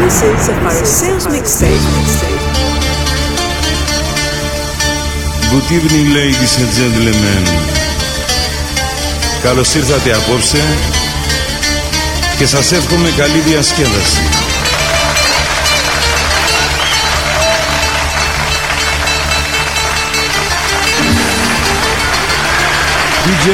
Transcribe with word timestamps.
This 0.00 0.22
is 0.22 0.48
a 0.48 0.54
Pharisees 0.62 1.26
mixtape. 1.26 1.84
Good 5.50 5.66
evening 5.76 6.14
ladies 6.14 6.54
and 6.62 6.70
gentlemen 6.78 7.44
Καλώς 9.42 9.74
ήρθατε 9.74 10.12
απόψε 10.12 10.62
και 12.38 12.46
σας 12.46 12.72
εύχομαι 12.72 13.10
καλή 13.16 13.38
διασκέδαση. 13.38 14.22
DJ, 23.24 23.48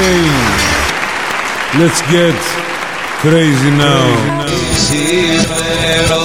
let's 1.79 2.00
get 2.12 2.63
crazy 3.25 3.70
now. 3.70 4.06
Σήμερα 4.86 6.16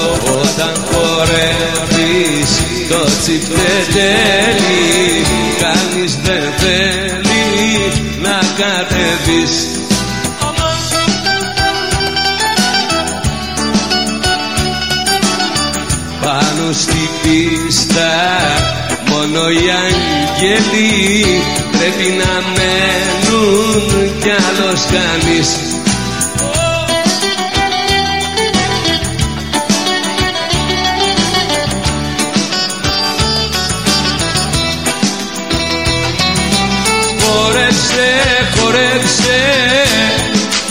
όταν 0.41 0.73
χορεύεις 0.91 2.51
το 2.89 3.03
τσιπτετέλι 3.21 4.77
Κανείς 5.61 6.17
δεν 6.23 6.53
θέλει 6.57 7.45
να 8.21 8.39
κατεβείς 8.57 9.53
Πάνω 16.21 16.71
στη 16.71 17.09
πίστα 17.21 18.11
μόνο 19.09 19.49
οι 19.49 19.65
αγγέλοι 19.83 21.25
πρέπει 21.71 22.13
να 22.21 22.33
μένουν 22.55 24.19
κι 24.21 24.29
άλλος 24.29 24.81
κανείς 24.91 25.78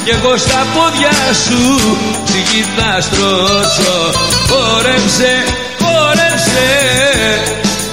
κι 0.09 0.15
εγώ 0.15 0.37
στα 0.37 0.67
πόδια 0.75 1.13
σου 1.45 1.81
ψυχή 2.25 2.65
θα 2.77 3.01
στρώσω. 3.01 3.97
Χορέψε, 4.49 5.33
χορέψε 5.83 6.71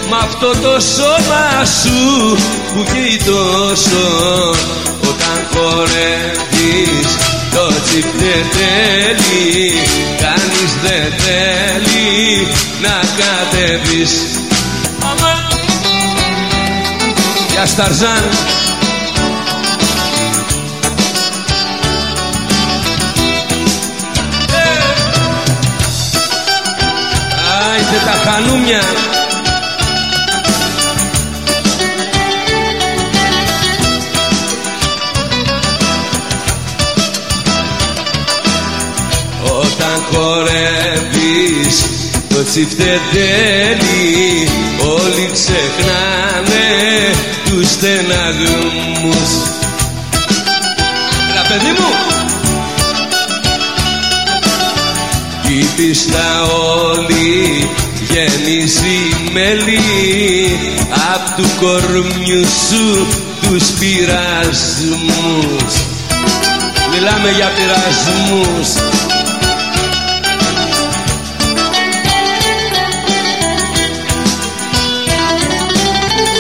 Μ' 0.09 0.13
αυτό 0.13 0.49
το 0.49 0.79
σώμα 0.95 1.65
σου 1.81 2.37
που 2.73 2.83
καίει 2.93 3.17
τόσο 3.25 4.05
Όταν 5.09 5.37
χορεύεις 5.53 7.09
το 7.53 7.67
τσιπτετέλι 7.83 9.71
Κανείς 10.19 10.71
δεν 10.83 11.13
θέλει 11.23 12.47
να 12.81 12.99
κατεβείς 13.19 14.39
Γεια 17.51 17.65
Σταρζάν 17.65 18.23
χανούμια 28.35 28.81
Όταν 39.43 40.03
χορεύεις 40.11 41.85
το 42.29 42.43
τσιφτετέλι 42.43 42.89
Όλοι 44.79 45.29
ξεχνάνε 45.31 46.67
τους 47.45 47.69
στεναγμούς. 47.69 49.31
Έλα 51.31 51.43
παιδί 51.47 51.71
μου. 51.79 51.89
Η 55.49 55.65
πίστα 55.75 56.43
όλη 56.43 57.69
γεμίζει 58.15 59.29
μέλι 59.31 59.79
Απ' 61.13 61.35
του 61.35 61.49
κορμιού 61.59 62.45
σου 62.69 63.07
τους 63.41 63.63
πειρασμούς. 63.79 65.73
Μιλάμε 66.91 67.29
για 67.35 67.51
πειρασμούς. 67.55 68.69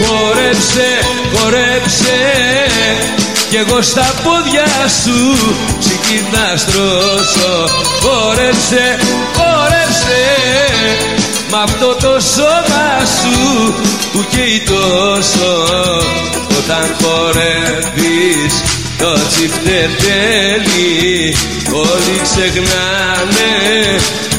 Χορέψε, 0.05 0.89
χορέψε 1.33 2.17
κι 3.49 3.55
εγώ 3.55 3.81
στα 3.81 4.13
πόδια 4.23 4.65
σου 5.03 5.37
ψυχή 5.79 6.23
θα 6.31 6.57
στρώσω. 6.57 7.69
Χορέψε, 8.01 8.97
χορέψε 9.35 10.44
Μ' 11.55 11.57
αυτό 11.57 11.95
το 11.95 12.19
σώμα 12.19 13.05
σου 13.05 13.37
που 14.11 14.25
καίει 14.29 14.63
τόσο 14.65 15.51
Όταν 16.57 16.95
χορεύεις 17.01 18.53
το 18.97 19.13
τσιφτετέλι 19.27 20.89
Όλοι 21.71 22.21
ξεχνάνε 22.23 23.53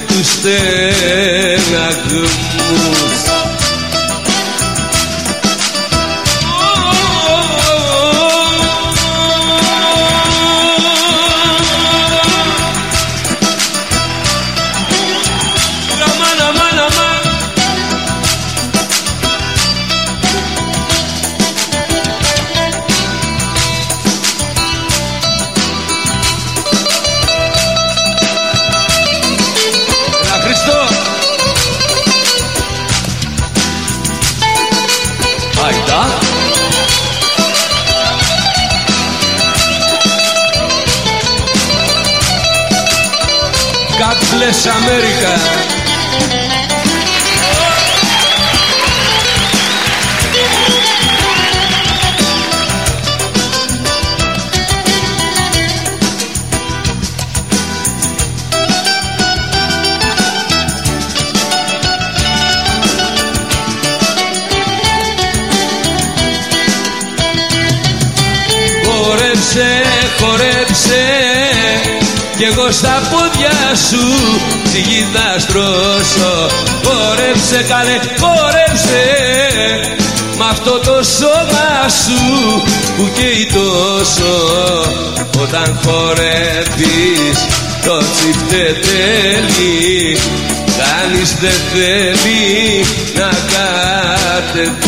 τους 0.06 0.26
στεναγμούς 0.32 1.96
Αμερικής 44.68 45.15
πόδια 73.16 73.58
σου 73.88 74.04
ψυχή 74.64 75.06
θα 75.12 75.38
στρώσω 75.38 76.34
Χορέψε 76.84 77.60
καλέ, 77.68 77.96
χορέψε 78.20 79.04
Μ' 80.38 80.42
αυτό 80.50 80.78
το 80.78 80.96
σώμα 81.18 81.88
σου 82.02 82.22
που 82.96 83.04
καίει 83.14 83.46
τόσο. 83.52 84.34
Όταν 85.42 85.78
χορεύεις 85.84 87.38
το 87.84 87.98
τσιφτετέλι 87.98 89.68
Κανείς 90.78 91.30
δεν 91.40 91.58
θέλει 91.72 92.84
να 93.14 93.30
κατεβεί 93.52 94.85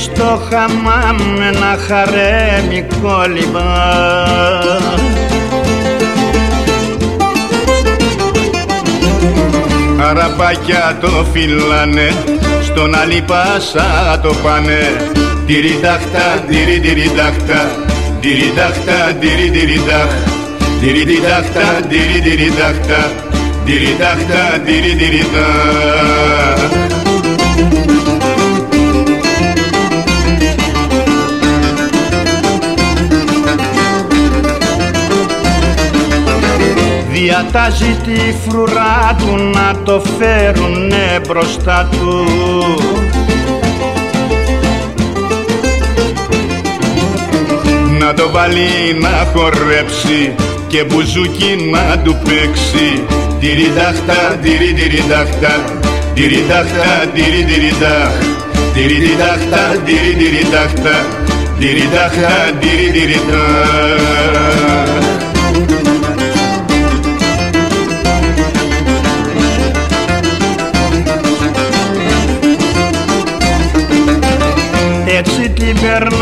στις 0.00 0.12
πόλεις 0.12 0.18
το 0.18 0.40
χαμάμ 0.50 1.18
ένα 1.42 1.78
χαρέμι 1.86 2.86
κόλλημα. 3.02 3.68
Παραπάκια 9.98 10.98
το 11.00 11.26
φυλάνε 11.32 12.12
στον 12.62 12.94
άλλη 12.94 13.22
πάσα 13.26 14.20
το 14.22 14.34
πάνε. 14.42 15.10
Τυριντάχτα, 15.46 16.44
τυρινταχτα, 16.48 17.60
τυριντάχτα, 18.20 19.12
τυρινταχ 19.20 20.10
Τυριντάχτα, 20.80 21.66
τυρινταχτα, 21.88 23.10
τυριντάχτα, 23.64 24.60
τυρινταχ 24.64 25.30
Διατάζει 37.22 37.96
τη 38.04 38.34
φρουρά 38.48 39.16
του 39.18 39.50
να 39.54 39.82
το 39.84 40.02
φέρουνε 40.18 41.20
μπροστά 41.26 41.88
του. 41.90 42.24
Να 47.98 48.14
το 48.14 48.30
βάλει 48.30 48.98
να 49.00 49.26
χορέψει 49.32 50.34
και 50.66 50.84
μπουζούκι 50.84 51.70
να 51.70 51.98
του 51.98 52.18
παίξει. 52.24 53.04
Τυριντάχτα, 53.40 54.38
τυρινταχτα, 54.42 55.60
τυριντάχτα, 56.14 57.06
τυρινταχ 57.14 58.12
Τυριντάχτα, 58.74 59.76
τυρινταχτα, 59.84 61.06
τυριντάχτα, 61.58 62.32
τυρινταχ 62.60 64.69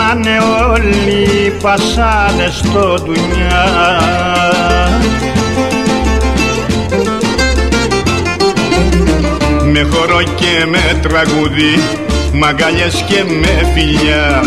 περνάνε 0.09 0.39
όλοι 0.71 1.23
οι 1.23 1.51
πασάδες 1.63 2.55
στο 2.55 2.97
δουνιά 2.97 3.65
Με 9.73 9.87
χορό 9.91 10.23
και 10.23 10.67
με 10.69 10.99
τραγούδι, 11.03 11.83
μαγκάλιες 12.33 13.05
και 13.09 13.25
με 13.25 13.67
φιλιά. 13.75 14.45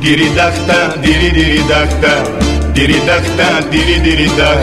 Τυριντάχτα, 0.00 0.94
τυρινταχτα, 1.00 2.22
τυριντάχτα, 2.72 3.68
τυρινταχ 3.70 4.58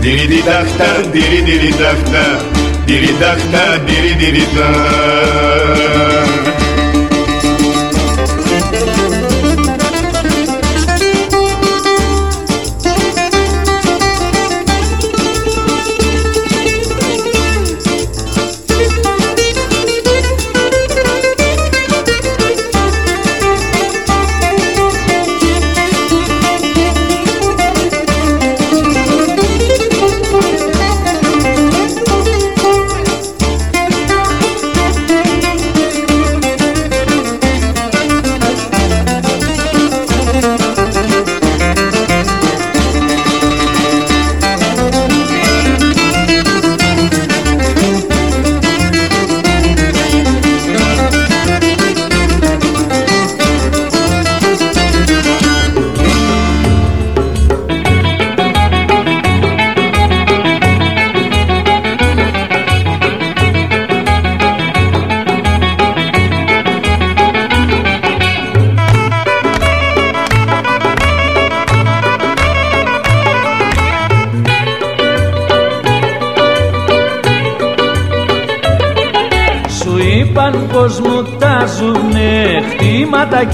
Τυριντάχτα, 0.00 0.84
τυρινταχτα, 1.12 2.40
τυριντάχτα, 2.84 3.78
τυρινταχ 4.18 6.01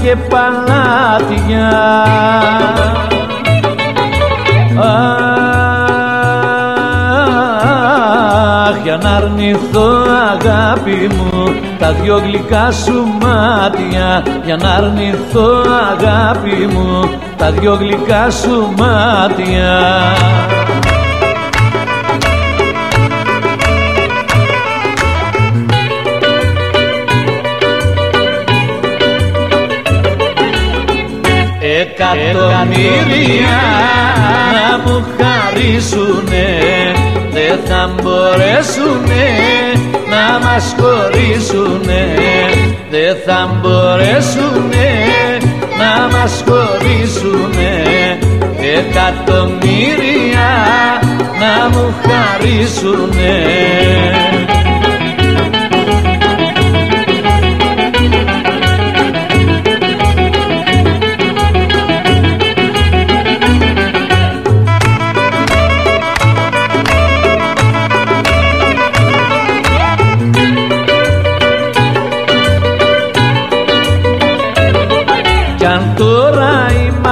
και 0.01 0.15
παλάτια 0.29 1.69
Αχ, 4.81 5.15
για 8.83 8.97
να 9.03 9.09
αρνηθώ 9.09 10.05
αγάπη 10.31 11.09
μου 11.15 11.55
τα 11.79 11.91
δυο 11.91 12.17
γλυκά 12.17 12.71
σου 12.71 13.05
μάτια. 13.21 14.23
Για 14.45 14.55
να 14.55 14.69
αρνηθώ 14.69 15.63
αγάπη 15.91 16.67
μου 16.73 17.09
τα 17.37 17.51
δυο 17.51 17.73
γλυκά 17.73 18.29
σου 18.29 18.73
μάτια 18.77 19.79
εκατομμύρια 31.99 33.59
να 34.53 34.77
μου 34.83 35.05
χαρίσουνε 35.17 36.47
δεν 37.31 37.59
θα 37.65 37.89
μπορέσουνε 38.01 39.27
να 40.09 40.39
μας 40.45 40.75
χωρίσουνε. 40.79 42.03
Δεν 42.89 43.17
θα 43.25 43.59
μπορέσουνε 43.61 44.89
να 45.77 46.17
μας 46.17 46.43
χωρίσουνε. 46.47 47.73
Εκατομμύρια 48.77 50.49
να 51.39 51.69
μου 51.69 51.93
χαρίσουνε 52.05 53.33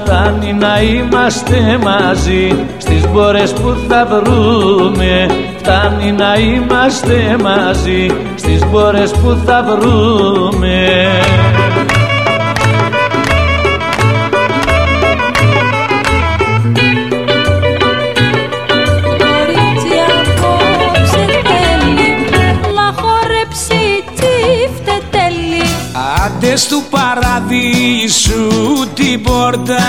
φτάνει 0.01 0.53
να 0.53 0.81
είμαστε 0.81 1.79
μαζί 1.83 2.65
στις 2.77 3.07
μπόρες 3.07 3.53
που 3.53 3.75
θα 3.87 4.05
βρούμε. 4.05 5.25
Φτάνει 5.57 6.11
να 6.11 6.33
είμαστε 6.35 7.35
μαζί 7.43 8.07
στις 8.35 8.65
μπόρες 8.65 9.11
που 9.11 9.37
θα 9.45 9.63
βρούμε 9.63 10.87
του 26.67 26.83
παραδείσου 26.89 28.47
την 28.93 29.21
πόρτα. 29.21 29.83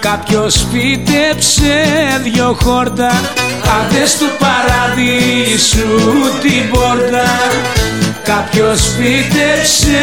Κάποιος 0.00 0.66
φύτεψε 0.72 1.84
δυο 2.22 2.56
χόρτα. 2.62 3.10
Άντες 3.80 4.18
του 4.18 4.26
παραδείσου 4.38 5.88
την 6.42 6.70
πόρτα 6.70 7.24
κάποιος 8.24 8.80
φύτεψε 8.80 10.00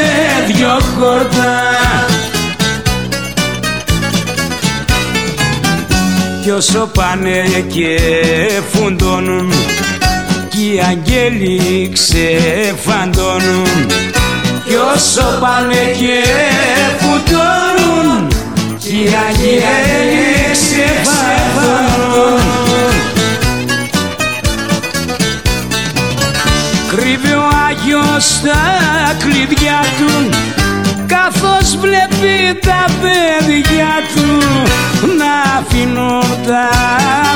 δυο 0.47 0.79
χόρτα. 0.97 1.61
Κι 6.43 6.51
όσο 6.51 6.89
πάνε 6.93 7.43
και 7.67 7.99
φουντώνουν 8.71 9.53
κι 10.49 10.73
οι 10.73 10.81
αγγέλοι 10.89 11.89
ξεφαντώνουν 11.93 13.67
κι 14.69 14.75
όσο 14.75 15.37
πάνε 15.39 15.83
και 15.99 16.23
φουντώνουν 16.99 18.27
κι 18.77 18.89
οι 18.89 19.09
αγγέλοι 19.27 20.51
ξεφαντώνουν 20.51 22.39
Κρύβει 26.89 27.33
ο 27.33 27.47
Άγιος 27.69 28.41
τα 28.43 28.63
κλειδιά 29.19 29.79
του 29.97 30.29
καθώς 31.07 31.77
βλέπει 31.77 32.59
τα 32.59 32.85
παιδιά 33.01 33.93
του. 34.13 34.27
Να 35.17 35.33
αφήνουν 35.59 36.23
τα 36.47 36.69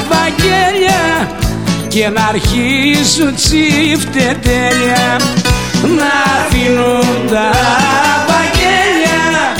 βαγγέλια 0.09 1.03
και 1.87 2.09
να 2.09 2.25
αρχίζουν 2.25 3.35
τσιφτετέλια 3.35 5.19
να 5.87 6.11
αφήνουν 6.39 7.27
τα 7.31 7.51
βαγγέλια 8.27 9.55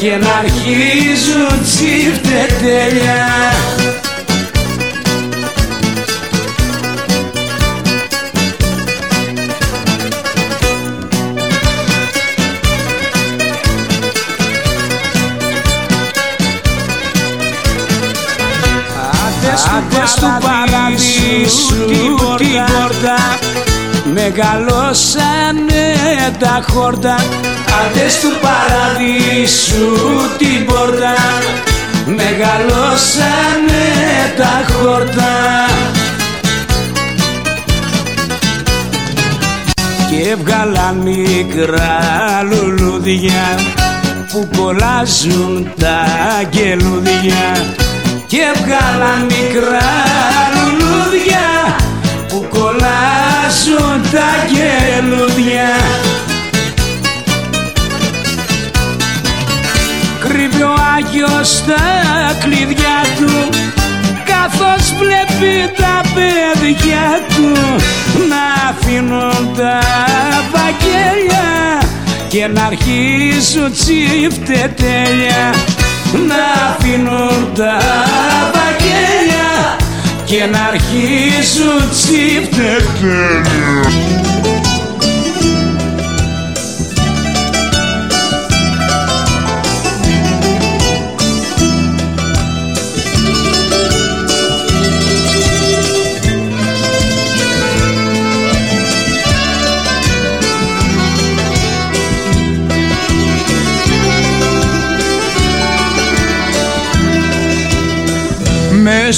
και 0.00 0.16
να 0.16 0.32
αρχίζουν 0.32 1.62
τσιφτετέλια 1.64 3.50
Άντες 19.76 20.14
του 20.14 20.38
παραδείσου 20.40 21.86
την 21.86 22.16
πόρτα 22.16 23.51
Μεγαλώσανε 24.24 25.94
τα 26.38 26.64
χόρτα 26.68 27.14
Άντες 27.84 28.20
του 28.20 28.28
παραδείσου 28.40 29.86
την 30.38 30.64
πόρτα. 30.66 31.14
Μεγαλώσανε 32.06 33.84
τα 34.36 34.72
χόρτα. 34.72 35.32
Και 40.10 40.28
έβγαλαν 40.30 40.96
μικρά 40.96 41.98
λουλούδια 42.50 43.58
που 44.32 44.48
κολλάζουν 44.56 45.72
τα 45.80 46.04
γελούδια. 46.50 47.66
Και 48.26 48.38
έβγαλαν 48.54 49.22
μικρά 49.24 49.90
λουλούδια 50.54 51.76
που 52.28 52.46
κολλάζουν 52.50 53.21
τα 54.12 54.30
γελούδια 54.48 55.68
Κρύβει 60.20 60.62
ο 60.62 60.74
Άγιος 60.96 61.64
τα 61.66 62.36
κλειδιά 62.40 63.00
του 63.18 63.48
καθώς 64.24 64.92
βλέπει 64.98 65.72
τα 65.76 66.00
παιδιά 66.14 67.20
του. 67.36 67.52
Να 68.28 68.68
αφήνουν 68.70 69.56
τα 69.56 69.80
βαγγέλια 70.52 71.78
και 72.28 72.46
να 72.46 72.64
αρχίσουν 72.64 73.72
τσιφτετέλια. 73.72 75.54
Να 76.28 76.70
αφήνουν 76.70 77.52
τα 77.54 77.78
βαγγέλια 78.42 78.61
και 80.32 80.46
να 80.46 80.64
αρχίσουν 80.64 81.90
τσιφτετέλια 81.90 83.42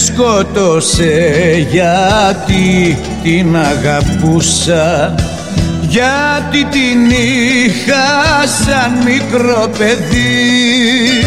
σκότωσε 0.05 1.67
γιατί 1.71 2.99
την 3.23 3.57
αγαπούσα 3.57 5.15
γιατί 5.89 6.65
την 6.65 7.11
είχα 7.11 8.47
σαν 8.65 8.93
μικρό 9.05 9.71
παιδί. 9.79 11.27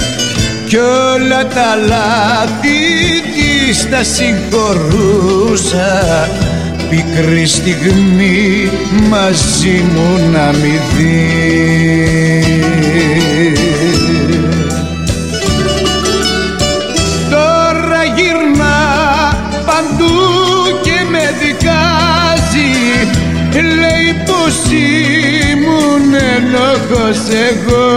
Κι 0.67 0.77
όλα 0.77 1.47
τα 1.47 1.75
λάθη 1.87 2.81
της 3.35 3.89
τα 3.89 4.03
συγχωρούσα. 4.03 5.91
Πικρή 6.89 7.45
στιγμή 7.45 8.69
μαζί 9.09 9.83
μου 9.93 10.29
να 10.31 10.45
μη 10.51 10.79
δεις 10.97 12.37
λέει 24.47 24.53
πως 24.53 24.71
ήμουν 25.51 26.13
ενόχος 26.35 27.19
εγώ. 27.49 27.87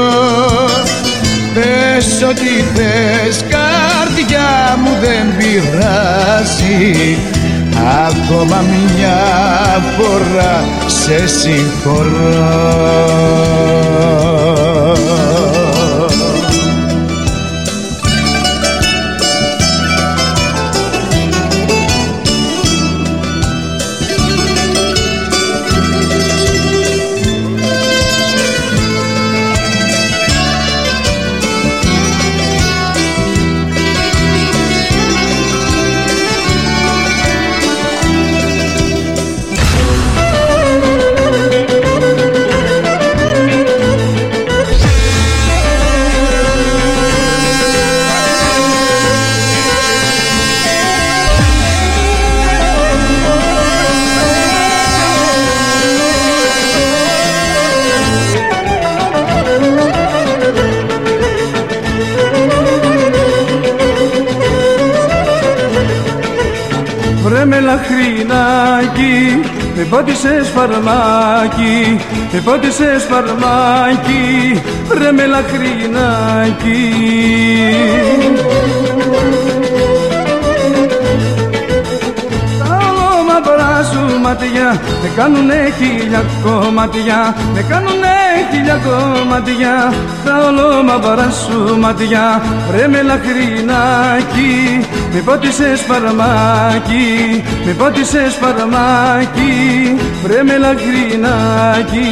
Πες 1.54 2.22
ό,τι 2.28 2.64
θες 2.74 3.44
καρδιά 3.48 4.78
μου 4.82 4.90
δεν 5.00 5.36
πειράζει. 5.36 7.18
Ακόμα 8.08 8.64
μια 8.96 9.20
φορά 9.96 10.64
σε 10.86 11.26
συγχωρώ 11.26 12.90
λαχρινάκι, 68.96 69.40
με 69.76 69.82
πάτησες 69.82 70.48
φαρμάκι, 70.48 72.00
με 72.32 72.40
πάτησες 72.40 73.04
φαρμάκι, 73.10 74.62
βρε 74.88 75.12
με 75.12 75.26
λαχρινάκι. 75.26 76.90
Τα 82.58 82.78
όνομά 82.88 83.82
σου 83.92 84.10
κομμάτια 84.30 84.80
Με 85.02 85.08
κάνουνε 85.16 85.72
χίλια 85.78 86.24
κομμάτια 86.42 87.36
Με 87.54 87.62
κάνουνε 87.68 88.29
χίλια 88.70 88.82
κομμάτια 88.84 89.92
Τα 90.24 90.46
ολόμαυρα 90.46 91.30
σου 91.30 91.78
μάτια. 91.78 92.42
Ρε 92.76 92.88
με 92.88 93.02
λαχρινάκι 93.02 94.86
Με 95.12 95.20
πότισες 95.20 95.80
παραμάκι 95.80 97.42
Με 97.66 97.72
πότισες 97.72 98.34
παραμάκι 98.34 99.96
Βρε 100.22 100.42
με 100.42 100.58
λαχρινάκι 100.58 102.08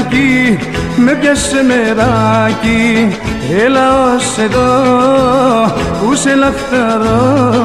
λαχρινάκι 0.00 0.58
με 0.96 1.12
πιάσε 1.12 1.62
μεράκι. 1.62 3.16
Έλα 3.64 4.14
ως 4.14 4.38
εδώ 4.38 4.70
που 6.00 6.14
σε 6.14 6.34
λαχταρώ. 6.34 7.58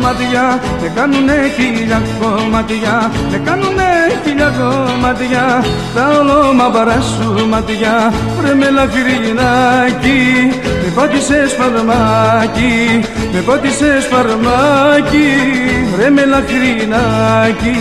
Μάτια 0.00 0.60
Με 0.82 0.92
κάνουνε 0.94 1.34
χίλια 1.56 2.02
κομμάτια 2.20 3.10
Με 3.30 3.40
κάνουνε 3.44 3.90
χίλια 4.24 4.52
κομμάτια. 4.58 5.64
Τα 5.94 6.08
ολόμαυρα 6.18 7.00
σου 7.00 7.48
μάτια 7.48 8.12
Βρε 8.38 8.54
με 8.54 8.70
λαχρινάκι 8.70 10.22
Με 10.82 10.92
πάτησες 10.94 11.52
φαρμάκι 11.52 13.04
Με 13.36 13.42
πάτησες 13.42 14.06
φαρμάκι 14.06 15.28
Βρε 15.94 16.10
με 16.10 16.24
λαχρινάκι 16.24 17.76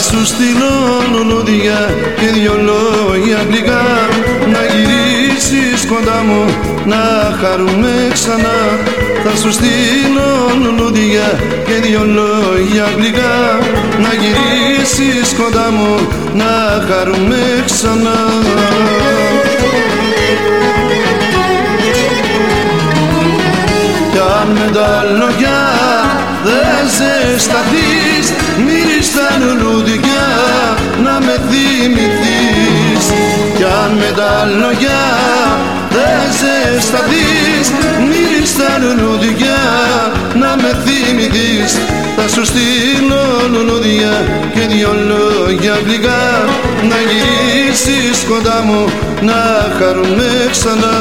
σου 0.00 0.26
στείλω 0.26 1.02
λουλούδια 1.12 1.94
και 2.16 2.26
δυο 2.26 2.54
λόγια 2.54 3.38
αγγλικά. 3.38 4.03
να 4.03 4.03
γυρίσεις 4.03 4.03
κοντά 5.94 6.22
μου 6.26 6.44
να 6.84 7.02
χαρούμε 7.40 7.92
ξανά. 8.12 8.58
Θα 9.24 9.36
σου 9.36 9.52
στείλω 9.52 10.30
λουλούδια 10.62 11.28
και 11.66 11.74
δυο 11.82 12.04
λόγια 12.04 12.84
αγγλικά. 12.84 13.58
Να 14.02 14.10
γυρίσεις 14.20 15.34
κοντά 15.38 15.70
μου 15.70 16.08
να 16.34 16.52
χαρούμε 16.88 17.42
ξανά. 17.64 18.18
Κι 24.12 24.20
αν 24.40 24.48
με 24.52 24.70
τα 24.72 25.04
λόγια 25.18 25.60
δεν 26.44 26.84
ζεσταθείς 26.96 28.26
Μύρις 28.64 29.12
τα 29.14 29.28
λουλούδια 29.40 30.24
να 31.04 31.18
με 31.26 31.40
θυμηθείς. 31.48 33.04
Κι 33.56 33.64
αν 33.64 33.92
με 33.98 34.12
τα 34.16 34.44
λόγια 34.60 35.00
δεν 35.16 35.23
ζεσταθείς 36.84 37.68
Μύρις 38.08 38.56
τα 38.56 38.78
λουλούδια 38.78 39.58
να 40.40 40.56
με 40.56 40.70
θυμηθείς. 40.84 41.72
Θα 42.16 42.28
σου 42.28 42.44
στείλω 42.44 43.24
λουλούδια 43.52 44.12
και 44.54 44.60
δυο 44.60 44.92
λόγια 45.08 45.74
γλυκά. 45.86 46.44
Να 46.88 46.96
γυρίσεις 47.08 48.24
κοντά 48.28 48.62
μου 48.64 48.84
να 49.20 49.40
χαρούμε 49.78 50.48
ξανά 50.50 50.94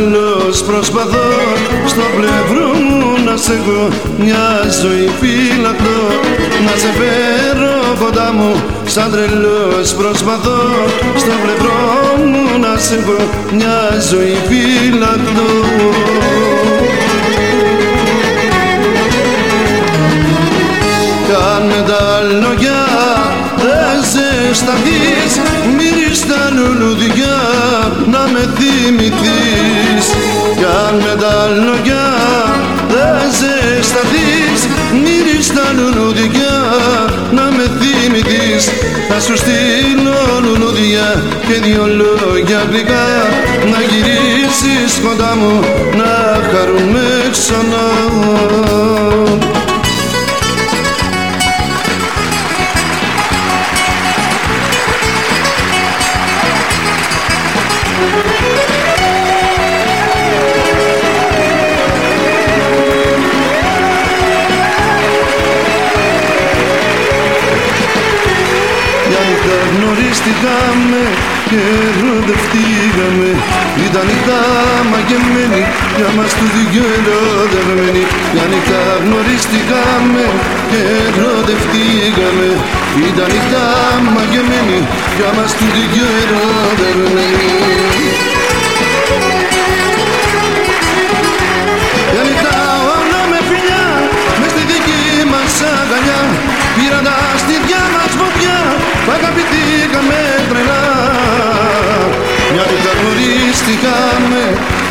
τρελός 0.00 0.62
προσπαθώ 0.62 1.28
στο 1.86 2.02
πλευρό 2.16 2.72
μου 2.74 3.24
να 3.24 3.36
σε 3.36 3.52
έχω 3.52 3.88
μια 4.18 4.70
ζωή 4.82 5.10
φυλακτώ 5.20 6.00
να 6.64 6.70
σε 6.70 6.90
φέρω 6.98 8.04
κοντά 8.04 8.32
μου 8.32 8.62
σαν 8.84 9.10
τρελός 9.10 9.94
προσπαθώ. 9.94 10.60
Στο 11.16 11.32
πλευρό 11.42 11.80
μου 12.30 12.58
να 12.60 12.78
σε 12.78 12.94
έχω 12.94 13.28
μια 13.52 14.00
ζωή 14.10 14.36
φυλακτώ 14.48 15.50
Κάνε 21.28 21.84
τα 21.88 22.20
λόγια 22.40 22.90
δεν 22.90 22.99
ζεσταθείς 24.50 25.32
μυρίζεις 25.76 26.26
τα 26.26 26.50
λουλουδιά 26.54 27.38
να 28.06 28.22
με 28.32 28.42
θυμηθείς. 28.58 30.06
Κι 30.56 30.64
αν 30.86 30.94
με 30.94 31.14
τα 31.22 31.36
λόγια 31.64 32.06
δεν 32.88 33.20
ζεσταθείς 33.38 34.60
μύρις 35.02 35.46
τα 35.54 35.66
λουλουδιά 35.76 36.56
να 37.32 37.42
με 37.42 37.66
θυμηθείς. 37.80 38.70
Θα 39.08 39.20
σου 39.20 39.36
στείλω 39.36 40.20
λουλουδιά 40.44 41.22
και 41.46 41.54
δυο 41.64 41.86
λόγια 42.00 42.60
γλυκά 42.70 43.08
να 43.70 43.78
γυρίσεις 43.90 45.00
κοντά 45.04 45.36
μου 45.36 45.60
να 45.96 46.12
χαρούμε 46.50 47.06
ξανά 47.30 47.88
Γνωριστήκαμε 70.10 71.02
και 71.50 71.60
ερωτευτήκαμε 71.88 73.30
Ήταν 73.86 74.04
νύχτα 74.08 74.38
μαγεμένη 74.92 75.62
για 75.98 76.08
μας 76.16 76.30
τους 76.38 76.52
δυο 76.70 76.84
ερωτευμένοι 76.98 78.02
Για 78.34 78.44
νύχτα 78.52 78.80
γνωριστήκαμε 79.04 80.24
και 80.70 80.80
ερωτευτήκαμε 81.06 82.48
Ήταν 83.08 83.28
νύχτα 83.34 83.64
μαγεμένη 84.14 84.78
για 85.18 85.30
μας 85.36 85.50
τους 85.58 85.72
δυο 85.92 86.08
ερωτευμένοι 86.22 87.49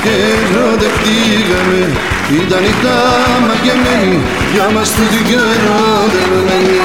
και 0.09 0.57
ερωτευτήκαμε 0.57 1.81
Ήταν 2.41 2.61
νύχτα 2.61 2.95
μαγεμένη 3.47 4.19
για 4.53 4.69
μας 4.73 4.89
τους 4.95 5.13
δυο 5.27 5.41
ερωτευμένοι 5.55 6.79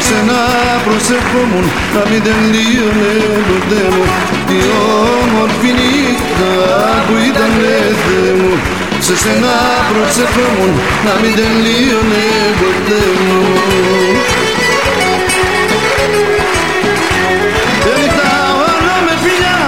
σε 0.00 0.04
σένα 0.04 0.40
προσευχόμουν 0.84 1.66
να 1.94 2.02
μην 2.10 2.22
τελείωνε 2.26 3.12
ποτέ 3.48 3.82
μου 3.94 4.04
Τι 4.48 4.58
όμορφη 5.22 5.70
νύχτα 5.78 6.52
που 7.06 7.14
ήταν 7.30 7.52
Θεέ 8.04 8.32
μου 8.40 8.52
σε 9.06 9.16
σένα 9.16 9.54
προσευχόμουν 9.90 10.72
να 11.06 11.14
μην 11.20 11.32
τελείωνε 11.40 12.24
ποτέ 12.60 13.02
μου 13.24 13.40
όλο 18.68 18.94
με 19.06 19.14
φιλιά 19.24 19.60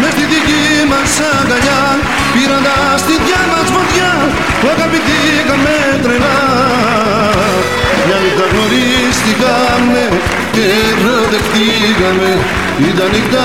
με 0.00 0.08
στη 0.14 0.24
δική 0.32 0.64
μας 0.90 1.12
αγκαλιά. 1.32 1.82
Πήραν 2.34 2.62
τα 2.66 2.76
στήθια 3.02 3.40
μας 3.50 3.68
φωτιά 3.74 4.12
που 4.60 4.68
αγαπηθήκαμε 4.74 5.74
τρελά 6.02 6.87
μια 8.08 8.18
νύχτα 8.24 8.44
γνωρίστηκαμε 8.52 10.02
και 10.52 10.64
ερωτευτήκαμε 10.88 12.30
ήταν 12.88 13.10
νύχτα 13.12 13.44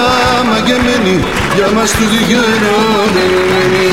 μαγεμένη 0.50 1.24
για 1.56 1.68
μας 1.76 1.92
τους 1.92 2.10
δυο 2.28 2.42
ερωτευμένοι 2.54 3.88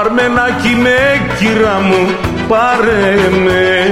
Αρμενάκι 0.00 0.74
με 0.82 1.20
κύρα 1.38 1.80
μου 1.80 2.16
πάρε 2.48 3.16
με, 3.44 3.90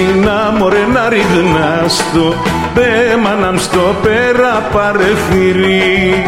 χάνε 0.00 0.10
ρατζίνα 0.10 0.54
μωρέ 0.58 0.86
να 0.86 1.08
ριγνάστο 1.08 2.34
πέμαναν 2.74 3.58
στο 3.58 3.94
πέρα 4.02 4.68
παρεφυρί 4.72 6.24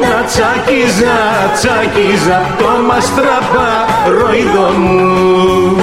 Να 0.00 0.24
τσάκιζα, 0.24 1.18
τσάκιζα 1.54 2.54
το 2.58 2.82
μαστραπά 2.86 3.86
ροϊδό 4.06 4.70
μου. 4.78 5.76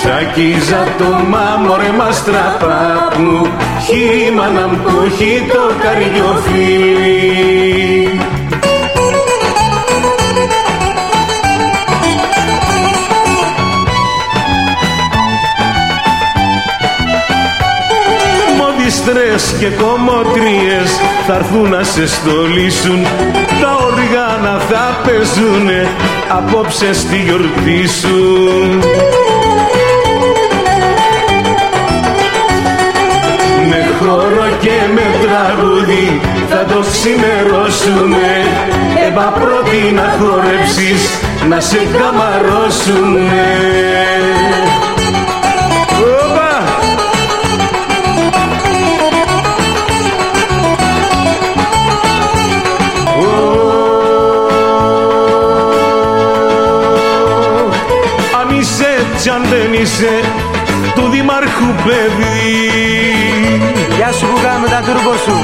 Τσάκιζα 0.00 0.86
το 0.98 1.04
μάμορε 1.04 1.90
μαστραπά 1.98 3.08
μου 3.18 3.46
χύμα 3.84 4.46
να 4.46 4.66
μου 4.66 4.78
έχει 5.06 5.46
το 5.52 5.70
καριοφίλι 5.82 7.16
Μοδιστρές 19.36 19.58
και 19.58 19.82
κομμωτρίες 19.82 20.90
θα 21.26 21.34
έρθουν 21.34 21.68
να 21.70 21.82
σε 21.82 22.06
στολίσουν. 22.06 23.02
Τα 23.60 23.74
οργάνα 23.86 24.60
θα 24.68 25.00
παίζουνε 25.04 25.88
απόψε 26.28 26.92
στη 26.92 27.16
γιορτή 27.16 27.88
σου. 28.00 28.18
Με 33.68 33.90
χώρο 33.98 34.48
και 34.60 34.76
με 34.94 35.06
τραγούδι 35.22 36.20
θα 36.50 36.64
το 36.74 36.84
ξημερώσουμε 36.90 38.28
Έμπα 39.06 39.22
πρώτη 39.22 39.92
να 39.94 40.14
χορέψεις 40.18 41.20
να 41.48 41.60
σε 41.60 41.78
καμαρώσουνε 41.98 43.46
είσαι 59.26 59.34
έτσι 59.34 59.44
αν 59.44 59.58
δεν 59.58 59.80
είσαι 59.82 60.14
του 60.94 61.08
Δημάρχου 61.10 61.68
παιδί. 61.84 62.70
Γεια 63.96 64.12
σου 64.12 64.26
που 64.26 64.40
κάνουμε 64.42 64.68
τα 64.68 64.80
τούρμπο 64.86 65.14
σου. 65.24 65.36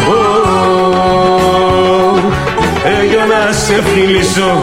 Έγιο 3.01 3.21
να 3.33 3.53
σε 3.53 3.83
φιλήσω 3.83 4.61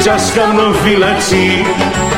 κι 0.00 0.08
ας 0.08 0.32
κάνω 0.34 0.72
φύλαξη. 0.82 1.66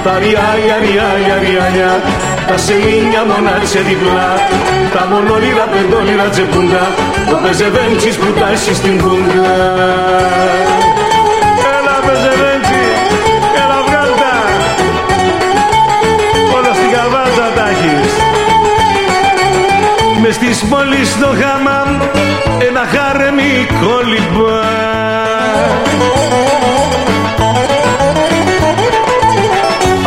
Τα 0.04 0.18
ριάλια, 0.18 0.76
ριάλια, 0.84 1.36
ριάλια 1.42 2.00
τα 2.48 2.56
σελίνια 2.56 3.24
μονάτσε 3.24 3.80
διπλά. 3.88 4.30
Τα 4.94 5.06
μονόλυρα, 5.10 5.66
πεντόλυρα, 5.72 6.28
τσεπούντα 6.28 6.84
το 7.30 7.36
πεζεβέντσις 7.42 8.16
που 8.16 8.32
τάσει 8.40 8.74
στην 8.74 8.96
πούντα 8.96 10.85
Μες 20.56 20.64
στις 20.64 20.76
πόλεις 20.76 21.08
στο 21.08 21.26
χάμαμ 21.26 21.88
ένα 22.68 22.84
χάρεμι 22.92 23.66
κόλυμπα 23.80 24.60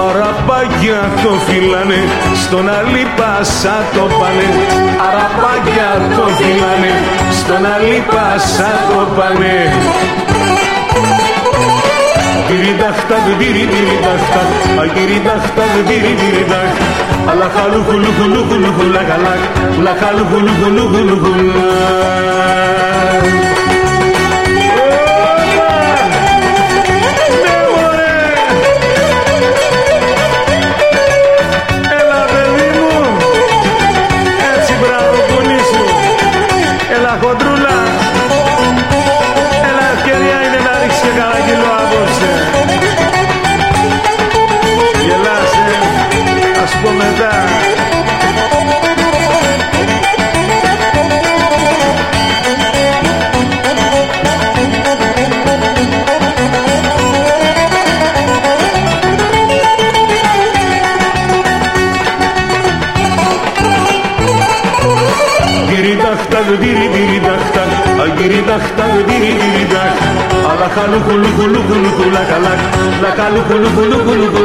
Αραπάκια 0.10 1.12
το 1.24 1.30
φυλάνε 1.48 2.02
στον 2.44 2.70
άλλη 2.70 3.08
πάσα 3.18 3.86
το 3.94 4.02
πάνε. 4.20 4.48
Αραπάκια 5.08 6.16
το 6.16 6.28
φυλάνε 6.38 6.94
στον 7.40 7.66
άλλη 7.74 8.04
πάσα 8.12 8.72
το 8.90 9.08
πάνε 9.16 9.74
Τυριταχτα, 12.50 13.16
τυριταχτα, 13.40 14.42
αγυριταχτα, 14.82 15.64
τυριταχτα 15.88 16.60
Αλλά 17.30 17.52
χαλού 17.56 17.84
χουλού 17.88 18.12
χουλού 18.18 18.42
χουλού 18.50 18.74
χουλά 18.78 19.04
καλάκ 19.10 19.42
Λα 19.84 19.94
χαλού 20.00 20.26
χουλού 20.32 20.54
χουλού 20.62 20.86
χουλού 20.92 21.18
laka 70.70 70.86
luku 70.88 71.12
luku 71.18 71.44
luku 71.50 71.76
luku 71.82 72.06
laka 72.14 72.38
laka 72.46 72.68
laka 73.02 73.26
luku 73.34 73.54
luku 73.58 73.82
luku 73.90 74.12
luku 74.22 74.42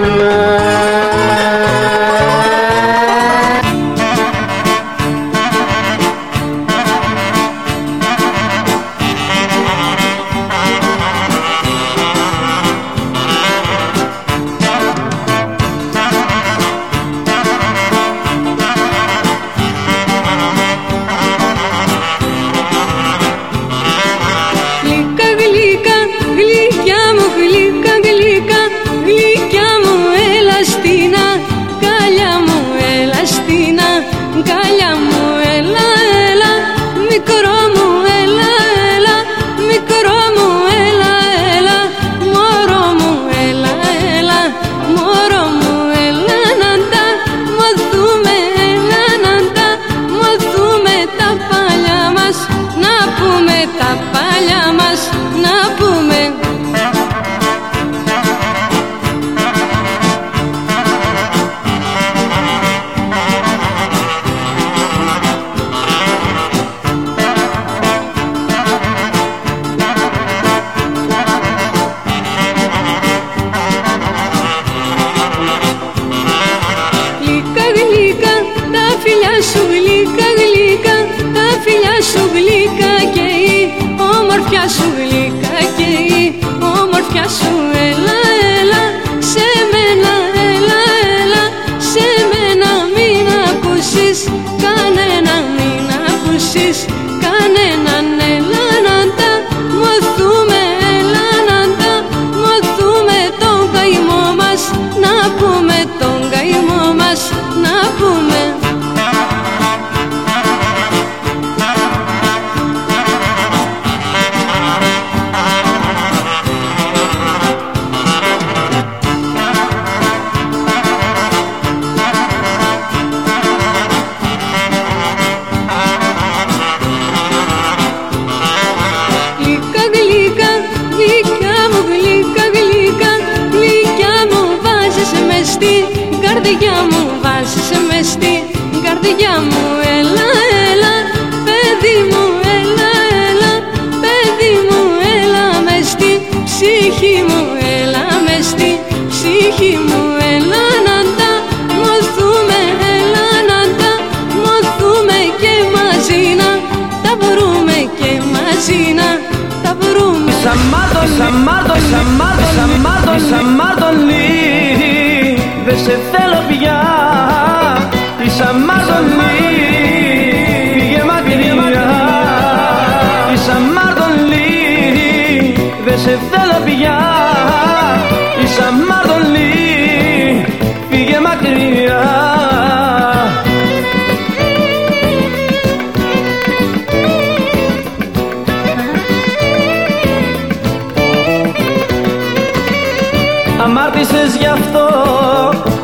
Αμάρτησες 194.05 194.37
γι' 194.37 194.47
αυτό 194.47 194.88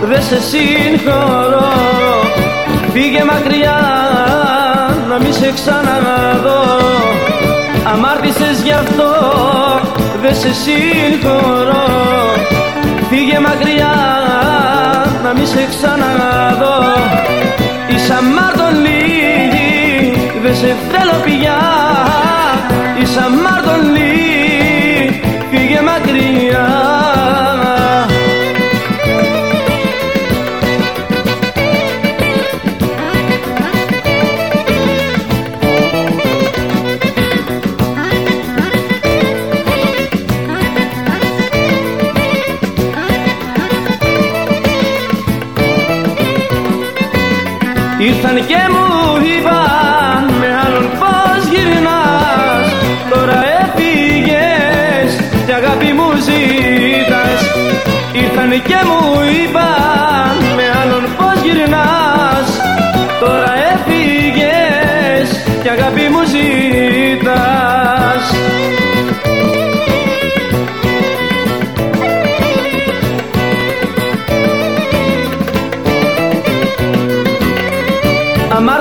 δεν 0.01 0.23
σε 0.23 0.41
συγχωρώ. 0.41 1.73
Φύγε 2.93 3.25
μακριά 3.25 3.79
να 5.09 5.19
μη 5.19 5.33
σε 5.33 5.53
ξαναδώ 5.53 6.63
Αμάρτησες 7.93 8.63
γι' 8.65 8.73
αυτό 8.73 9.13
δεν 10.23 10.35
σε 10.35 10.53
συγχωρώ. 10.63 11.89
Φύγε 13.11 13.39
μακριά 13.39 13.95
να 15.23 15.33
μη 15.33 15.47
σε 15.47 15.67
ξαναδώ 15.71 16.79
Είσαι 17.95 18.15
αμάρτωλη 18.15 19.03
δεν 20.43 20.55
σε 20.55 20.77
θέλω 20.91 21.17
πια. 21.25 21.59
Είσαι 23.03 23.21
αμάρτωλη 23.21 24.50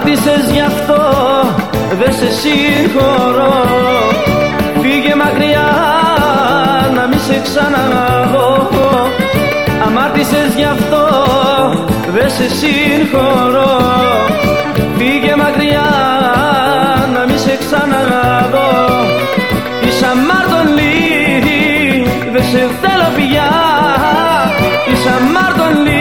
Αμάρτησες 0.10 0.52
γι' 0.52 0.62
αυτό 0.62 1.02
δεν 2.00 2.14
σε 2.14 2.30
συγχωρώ. 2.42 3.54
Φύγε 4.82 5.16
μακριά 5.16 5.70
να 6.96 7.08
μη 7.08 7.20
σε 7.28 7.42
ξαναδώ 7.44 8.70
Αμάρτησες 9.86 10.54
γι' 10.56 10.64
αυτό 10.64 11.06
δεν 12.16 12.30
σε 12.30 12.48
συγχωρώ. 12.60 13.78
Φύγε 14.98 15.36
μακριά 15.36 15.90
να 17.14 17.26
μη 17.26 17.38
σε 17.38 17.58
ξαναδώ 17.64 18.72
Είσαι 19.88 20.06
αμάρτωλη 20.06 20.98
δεν 22.34 22.44
σε 22.52 22.62
θέλω 22.82 23.10
πια. 23.16 23.52
Είσαι 24.92 25.10
αμάρτωλη 25.20 25.99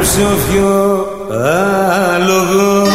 Ποντάρει 0.00 0.06
ψοφιό 0.06 1.06
άλογο 2.14 2.86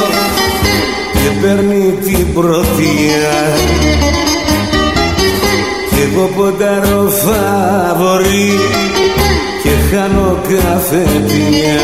και 1.11 1.29
παίρνει 1.41 1.93
την 2.03 2.33
πρωτεία 2.33 3.33
κι 5.89 6.01
εγώ 6.11 6.29
ποντάρω 6.35 7.09
φαβορή 7.09 8.59
και 9.63 9.69
χάνω 9.89 10.37
καφετιά 10.41 11.83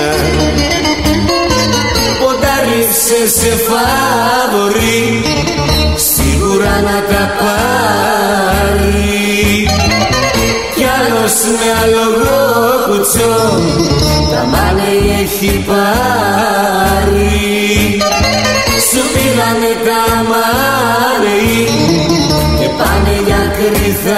Ποντάρισε 2.21 3.27
σε 3.39 3.49
φαβορή 3.67 5.23
σίγουρα 5.95 6.81
να 6.81 6.97
τα 7.10 7.23
πάρει. 7.39 8.41
κι 9.97 10.00
άλλος 11.21 11.34
με 11.60 11.69
άλογο 11.84 12.39
κουτσό 12.88 13.36
τα 14.31 14.41
μάνι 14.45 14.93
έχει 15.21 15.63
πάρει. 15.67 17.31
Σου 18.89 19.01
πήρανε 19.13 19.73
τα 19.86 20.03
μάνι 20.29 21.43
και 22.60 22.67
πάνε 22.77 23.15
για 23.25 23.41
κρυθάρι. 23.55 24.10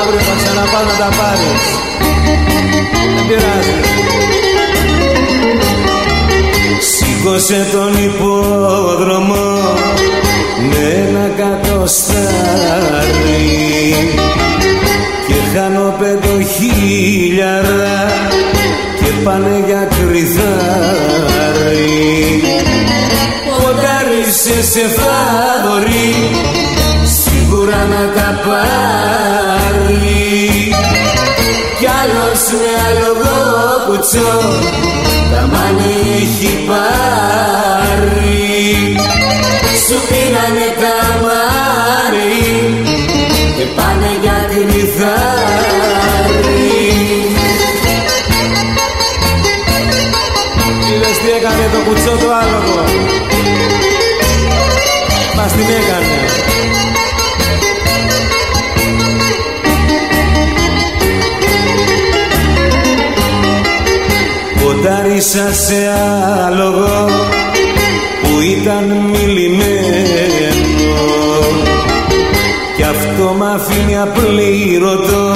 Αύριο 0.00 0.20
θα 0.20 0.34
ξαναπάω 0.36 0.84
να 0.84 0.96
τα 1.02 1.08
πάρεις 1.16 1.53
Σήκωσε 7.24 7.60
τον 7.72 7.92
υπόδρομο 8.04 9.48
με 10.70 10.84
ένα 11.06 11.26
κατοστάρι 11.36 12.22
και 15.26 15.38
χάνω 15.54 15.88
πεντοχίλιαρα 15.98 18.00
και 18.98 19.10
πάνε 19.24 19.56
για 19.66 19.82
κρυθάρι. 19.94 21.82
Ποντάρισε 23.60 24.58
σε 24.62 24.84
φαβορή 24.96 26.12
σίγουρα 27.04 27.80
να 27.90 28.02
τα 28.14 28.28
πάρει. 28.46 30.12
Κι 31.78 31.86
άλλος 31.86 32.42
με 32.52 32.70
άλογο 32.86 33.36
κουτσό 33.86 34.32
τα 35.34 35.42
μάνι 35.52 35.92
έχει 36.20 36.52
πάρει. 36.68 36.94
Σου 39.86 39.96
πήρανε 40.08 40.68
τα 40.82 40.96
μάρι 41.24 42.34
και 43.56 43.64
πάνε 43.76 44.10
για 44.22 44.38
κρυθάρι 44.48 45.14
Είδες 50.90 51.16
τι 51.22 51.30
έκανε 51.38 51.64
το 51.72 51.78
κουτσό 51.88 52.14
το 52.22 52.28
άλογο. 52.40 52.84
Μας 55.36 55.52
την 55.52 55.68
έκανε 55.80 56.53
Ποντάρισα 65.24 65.62
σε 65.62 65.90
άλογο 66.46 67.06
που 68.22 68.40
ήταν 68.40 68.84
μιλημένο. 69.12 70.24
Κι 72.76 72.82
αυτό 72.82 73.34
μ' 73.38 73.42
αφήνει 73.42 73.98
απλήρωτο 73.98 75.34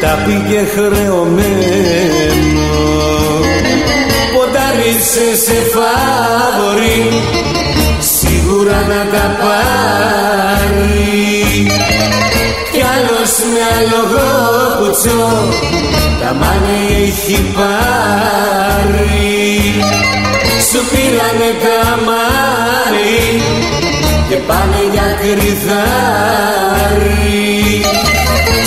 τα 0.00 0.22
πήγε 0.24 0.64
χρεωμένο. 0.74 2.68
Ποντάρισε 4.34 5.36
σε 5.44 5.58
φαβορή 5.72 7.22
σίγουρα 7.98 8.86
να 8.88 9.10
τα 9.10 9.36
πάρει. 9.40 10.80
Κι 12.72 12.82
άλλος 12.94 13.32
με 13.52 13.60
άλογο 13.78 14.59
κουτσό 15.00 15.48
τα 16.20 16.30
μάνι 16.34 16.78
έχει 17.02 17.38
πάρει. 17.54 18.98
Σου 20.70 20.80
πήρανε 20.90 21.50
καμάρι 21.64 23.22
και 24.28 24.36
πάνε 24.36 24.82
για 24.92 25.08
κρυθάρι. 25.20 25.70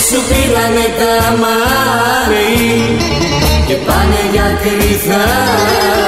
Σου 0.08 0.18
πήρανε 0.28 0.86
καμάρι 1.00 2.54
και 3.66 3.74
πάνε 3.74 4.22
για 4.32 4.48
κρυθάρι 4.62 6.04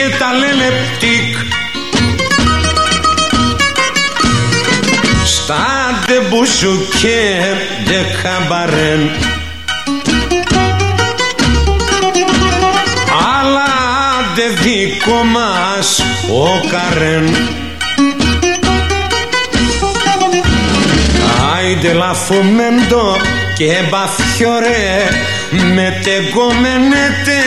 ξηγέ 0.00 0.16
τα 0.18 0.32
λένε 0.32 0.72
πτύκ 0.96 1.36
Στα 5.24 5.66
ντε 6.06 6.20
μπουζουκέ 6.28 7.56
ντε 7.84 8.04
καμπαρέν 8.22 9.10
Αλλά 13.38 13.68
ντε 14.34 14.42
δικό 14.62 15.24
μας 15.24 16.02
ο 16.28 16.68
καρέν. 16.70 17.36
Άιντε 21.54 21.92
λαφωμέντο 21.92 23.16
και 23.56 23.72
μπαφιωρέ 23.90 25.08
με 25.74 26.00
τεγκομενέτε 26.04 27.40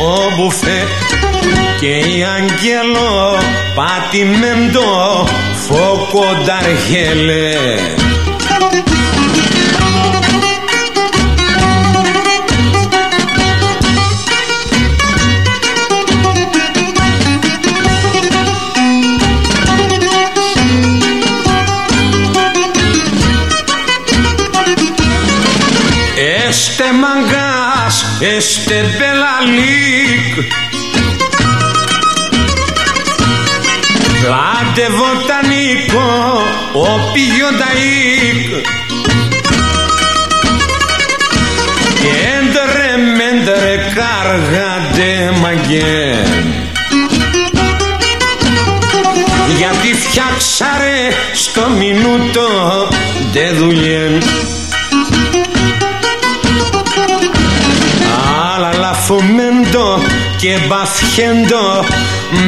ο 0.00 0.34
μπουφέ 0.36 0.82
και 1.80 1.98
η 1.98 2.24
αγγέλο 2.24 3.38
πατημέντο 3.74 5.28
φωκονταργέλε 5.66 7.52
Este 26.46 26.88
mangas, 27.02 27.96
este 28.20 28.78
belalik 28.98 30.63
Λάτε 34.76 34.92
βοτανικό, 34.92 36.42
ο 36.72 37.12
πηγιονταίκ 37.12 38.66
Έντρε 42.38 42.96
μέντρε 43.16 43.76
κάργαντε 43.94 45.30
μαγκέν 45.40 46.54
Γιατί 49.56 49.94
φτιάξαρε 49.94 51.10
στο 51.32 51.68
μινούτο 51.78 52.48
ντε 53.32 53.50
δουλειέν. 53.50 54.22
Αλλά 58.54 58.72
λαφωμέντο 58.78 60.02
και 60.36 60.58
μπαφιέντο 60.68 61.84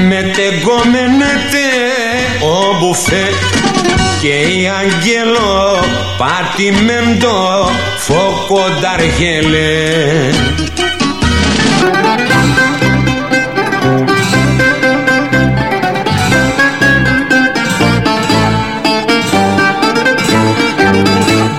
με 0.08 0.32
τεγκομενέτε 0.36 1.65
ο 2.40 2.76
μπουφέ 2.78 3.26
και 4.20 4.28
η 4.28 4.68
αγγέλο 4.68 5.78
πατημέντο 6.18 7.70
φωκονταργέλε 7.98 9.74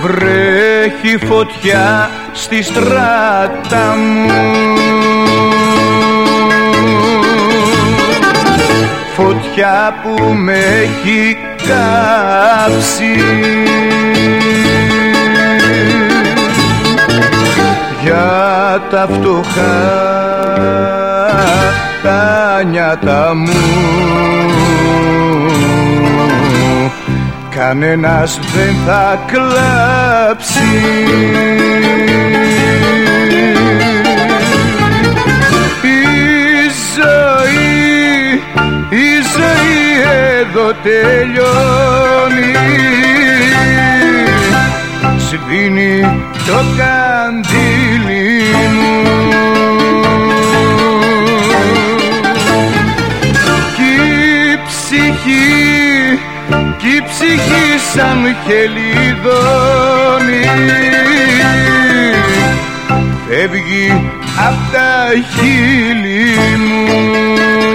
Βρέχει 0.02 1.26
φωτιά 1.26 2.10
στη 2.32 2.62
στράτα 2.62 3.96
μου 3.96 5.17
Φωτιά 9.20 9.94
που 10.02 10.24
με 10.34 10.58
έχει 10.58 11.36
κάψει. 11.56 13.22
Για 18.02 18.80
τα 18.90 19.08
φτωχά 19.12 19.78
τα 22.02 22.62
νιάτα 22.62 23.34
μου. 23.34 23.52
Κανένας 27.56 28.38
δεν 28.54 28.74
θα 28.86 29.18
κλάψει. 29.26 30.60
Η 35.82 36.70
ζωή, 36.94 37.67
η 38.90 39.08
ζωή 39.34 40.02
εδώ 40.40 40.72
τελειώνει. 40.82 42.52
Σβήνει 45.18 46.00
το 46.46 46.64
καντήλι 46.78 48.26
μου. 48.72 48.94
Κι 53.76 53.90
η 54.50 54.58
ψυχή 54.66 56.18
κι 56.78 56.88
η 56.88 57.02
ψυχή 57.08 57.66
σαν 57.92 58.36
χελιδόνι. 58.46 59.78
Φεύγει 63.28 64.10
απ' 64.48 64.72
τα 64.72 64.92
χείλη 65.34 66.36
μου 66.58 67.67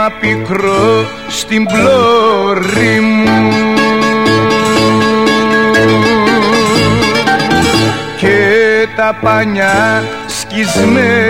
κύμα 0.00 0.12
πικρό 0.20 1.06
στην 1.28 1.66
πλώρη 1.66 3.00
μου. 3.00 3.64
Και 8.16 8.88
τα 8.96 9.16
πανιά 9.20 10.02
σκισμένα. 10.26 11.28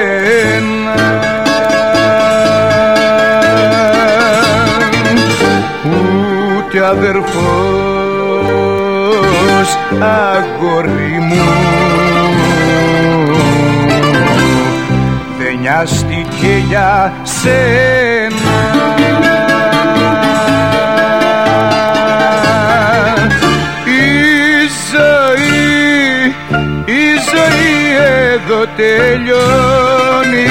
Ούτε 6.56 6.86
αδερφός 6.86 7.30
αγόρι 10.00 11.18
μου. 11.20 11.44
Δεν 15.38 15.58
νοιάστηκε 15.60 16.64
για 16.68 17.12
σένα 17.22 18.39
τελειώνει. 28.76 30.46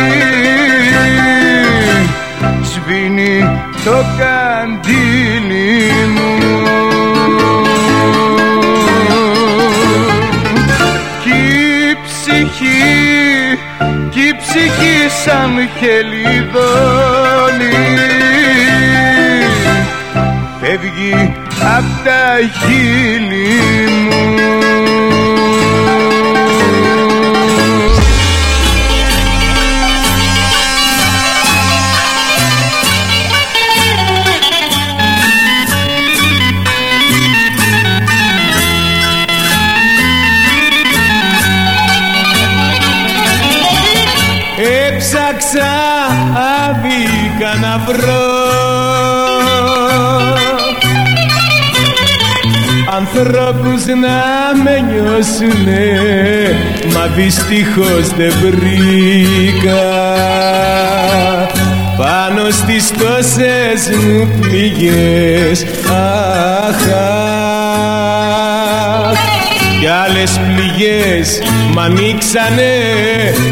Σβήνει 2.62 3.49
το 3.86 4.05
καντήλι 4.18 5.91
μου. 6.14 6.38
Κι 11.24 11.30
η 11.30 11.97
ψυχή 12.05 12.89
κι 14.10 14.20
η 14.20 14.36
ψυχή 14.36 15.10
σαν 15.24 15.70
χελιδόνι. 15.80 17.10
Φεύγει 20.62 21.34
απ' 21.78 22.05
τα 22.05 22.38
χείλη 22.60 23.60
μου 24.10 24.79
ανθρώπους 53.20 53.86
να 53.86 54.22
με 54.64 54.80
νιώσουνε 54.80 56.00
μα 56.94 57.06
δυστυχώς 57.16 58.08
δεν 58.18 58.34
βρήκα. 58.42 59.82
Πάνω 61.98 62.50
στις 62.50 62.92
τόσες 62.92 63.98
μου 63.98 64.38
πληγές 64.42 65.66
αχ, 65.88 66.88
αχ 67.88 69.18
κι 69.80 69.88
άλλες 69.88 70.40
πληγές 70.48 71.42
μ' 71.74 71.80
ανοίξανε 71.80 72.74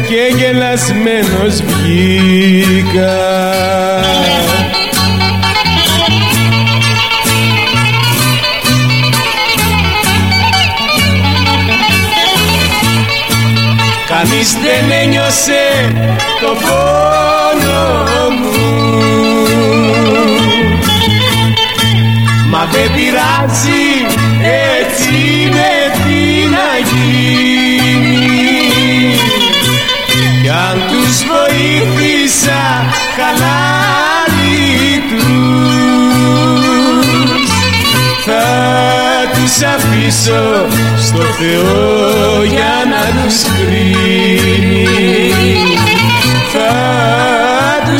και 0.08 0.34
γελασμένος 0.36 1.62
βγήκα 1.62 3.16
Κανείς 14.20 14.52
δεν 14.52 14.90
ένιωσε 15.02 15.92
το 16.40 16.46
πόνο 16.46 17.80
μου. 18.30 18.52
Μα 22.50 22.68
δεν 22.72 22.90
πειράζει 22.94 23.86
έτσι 24.76 25.08
είναι 25.42 25.70
τι 25.92 26.48
να 26.54 26.68
γίνει. 26.88 28.10
Κι 30.42 30.48
αν 30.48 30.82
τους 30.88 31.16
βοήθησα 31.30 32.86
καλά 33.16 33.76
τους. 35.08 35.38
Θα 38.24 38.46
τους 39.34 39.62
αφήσω 39.62 40.66
στο 41.00 41.22
Θεό 41.38 42.44
για 42.44 42.76
να 42.90 43.22
τους 43.22 43.42
κρίνει 43.42 43.97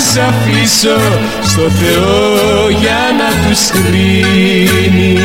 τους 0.09 0.17
αφήσω 0.17 0.99
στο 1.43 1.71
Θεό 1.71 2.69
για 2.69 2.99
να 3.19 3.49
τους 3.49 3.71
κρίνει. 3.71 5.19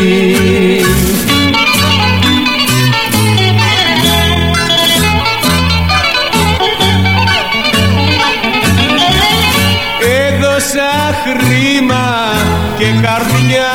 Έδωσα 10.27 10.91
χρήμα 11.23 12.31
και 12.77 12.85
καρδιά. 12.85 13.71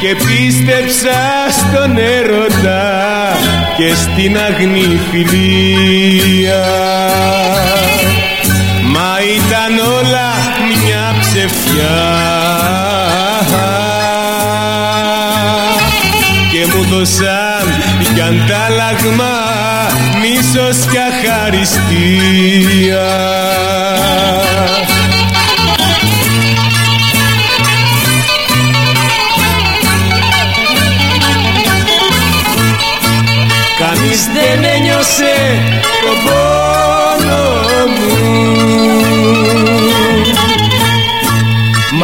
Και 0.00 0.14
πίστεψα 0.14 1.20
στον 1.50 1.96
έρωτα 1.98 2.85
και 3.76 3.94
στην 3.94 4.38
αγνή 4.38 5.00
φιλία. 5.10 6.64
Μα 8.82 9.18
ήταν 9.36 9.78
όλα 9.98 10.32
μια 10.66 11.14
ψευδιά 11.20 11.98
και 16.52 16.66
μου 16.74 16.82
δώσαν 16.84 17.66
κι 18.14 18.20
αντάλλαγμα 18.20 19.36
μίσος 20.20 20.78
και 20.90 20.98
αχαριστία 20.98 21.86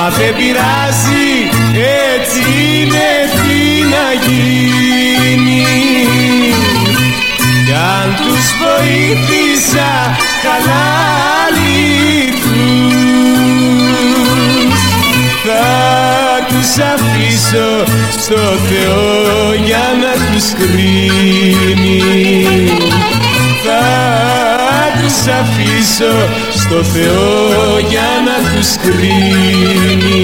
Μα 0.05 0.09
δεν 0.09 0.35
πειράζει 0.37 1.49
έτσι 2.15 2.41
είναι 2.75 3.11
τι 3.33 3.83
να 3.93 4.07
γίνει. 4.25 5.65
Κι 7.67 7.73
αν 7.73 8.15
τους 8.17 8.47
βοήθησα 8.63 10.17
καλά 10.43 11.03
τους. 11.55 12.03
Θα 15.45 16.47
τους 16.49 16.85
αφήσω 16.93 17.85
στο 18.11 18.43
Θεό 18.69 19.55
για 19.65 19.87
να 20.03 20.13
τους 20.27 20.53
κρίνει. 20.53 22.03
Θα 23.65 23.83
τους 25.01 25.27
αφήσω 25.41 26.15
στο 26.73 26.85
Θεό 26.85 27.79
για 27.89 28.11
να 28.25 28.51
τους 28.51 28.77
κρίνει 28.77 30.23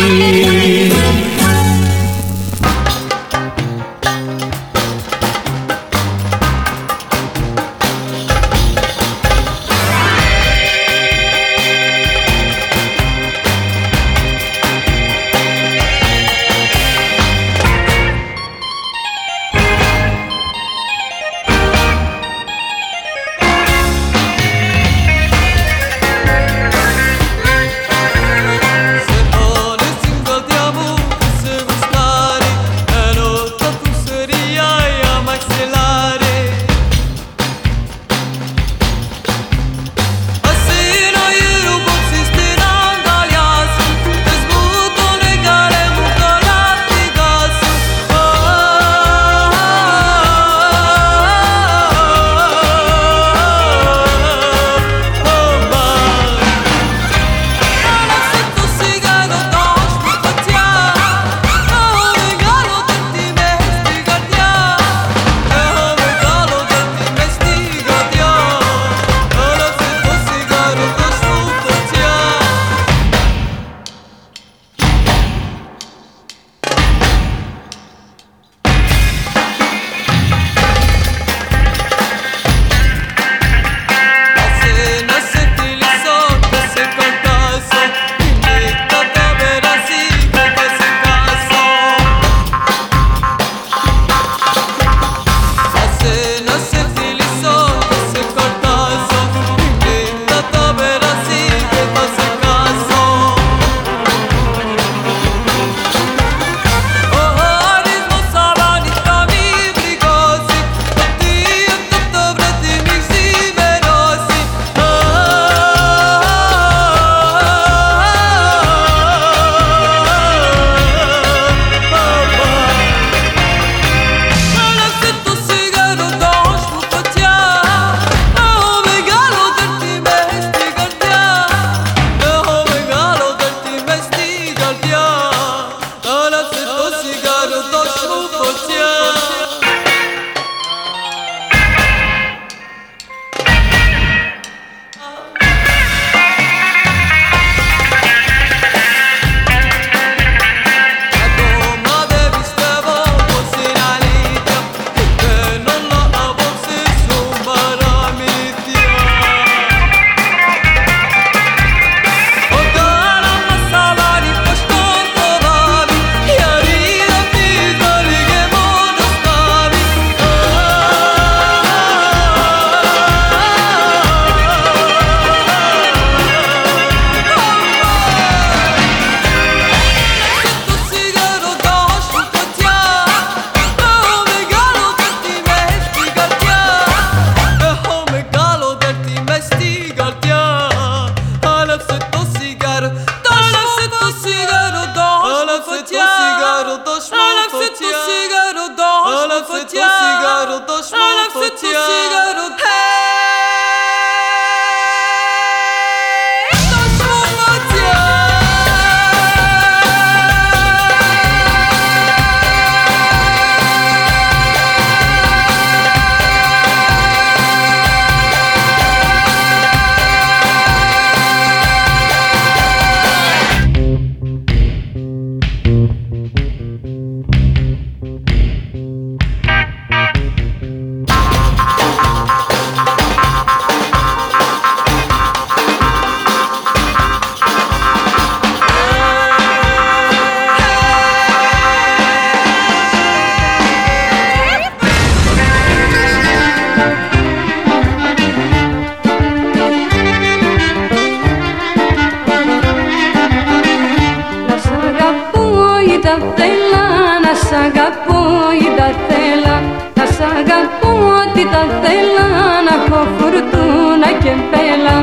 τα 256.08 256.18
θέλα 256.36 256.84
να 257.24 257.32
σ' 257.44 257.52
αγαπώ 257.66 258.20
ή 258.64 258.68
τα 258.76 258.88
θέλα. 259.08 259.56
Να 259.94 260.04
σ' 260.14 260.20
αγαπώ 260.38 260.92
ότι 261.22 261.42
τα 261.54 261.62
θέλα 261.82 262.26
να 262.66 262.74
έχω 262.78 263.00
φουρτούνα 263.16 264.10
και 264.22 264.32
πέλα. 264.50 264.96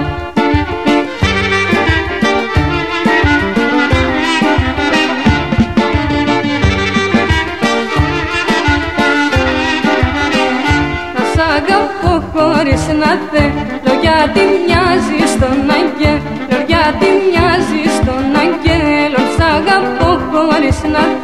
Να 11.15 11.23
σ' 11.33 11.41
αγαπώ 11.57 12.13
χωρίς 12.33 12.83
να 13.01 13.11
θέλω 13.31 13.93
γιατί 14.01 14.41
μοιάζει 14.65 15.19
στον 15.33 15.57
αγγέλο 15.77 16.57
γιατί 16.67 17.07
μοιάζει 17.27 17.84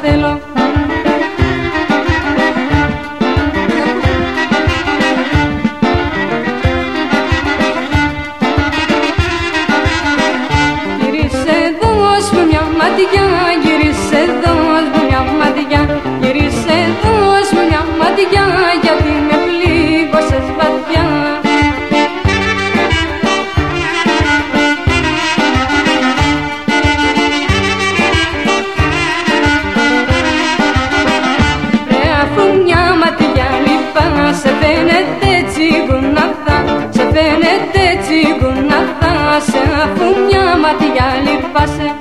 Love. 0.03 0.50
φοβάσαι 39.41 39.63
αφού 39.83 40.05
μια 40.25 40.57
ματιά 40.57 41.07
λυπάσαι 41.23 41.95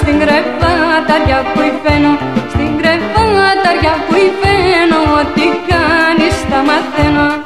στην 0.00 0.18
κρεβάταρια 0.18 1.42
που 1.54 1.60
υφαίνω 1.60 2.18
Στην 2.48 2.76
κρεβάταρια 2.78 3.94
που 4.08 4.14
υφαίνω, 4.14 5.00
ό,τι 5.20 5.46
κάνεις 5.68 6.36
τα 6.50 6.62
μαθαίνω. 6.68 7.45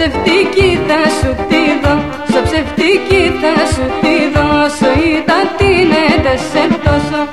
ψευτική 0.00 0.78
θα 0.88 1.10
σου 1.18 1.34
τη 1.48 1.62
δώσω 1.82 2.42
ψευτική 2.42 3.32
θα 3.40 3.66
σου 3.72 3.84
τη 4.00 4.14
δώσω 4.34 4.90
Ήταν 5.16 5.46
την 5.56 5.92
σε 6.50 6.80
τόσο. 6.84 7.28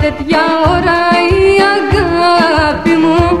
Τέτοια 0.00 0.40
ώρα 0.70 1.00
η 1.30 1.56
αγάπη 1.76 2.90
μου 2.90 3.40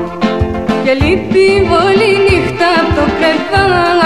και 0.84 0.92
λείπει 0.92 1.46
όλη 1.84 2.08
νύχτα 2.26 2.68
από 2.80 2.94
το 2.94 3.04
κρεβάτι. 3.18 3.99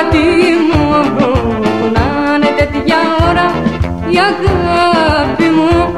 η 4.11 4.17
αγάπη 4.31 5.49
μου 5.57 5.95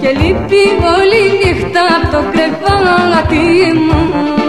και 0.00 0.08
λείπει 0.08 0.62
όλη 0.96 1.22
νύχτα 1.42 1.80
από 1.96 2.16
το 2.16 2.22
κρεβάτι 2.32 3.72
μου. 3.74 4.39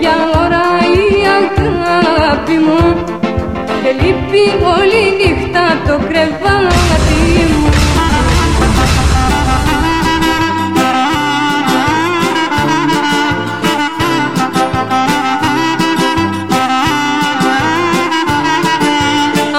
για 0.00 0.16
ώρα 0.44 0.66
η 0.94 1.26
αγάπη 1.36 2.52
μου. 2.52 3.04
Και 3.82 3.90
λείπει 4.00 4.64
όλη 4.76 5.02
νύχτα 5.18 5.64
το 5.86 5.98
κρεβάτι 6.08 7.20
μου. 7.60 7.70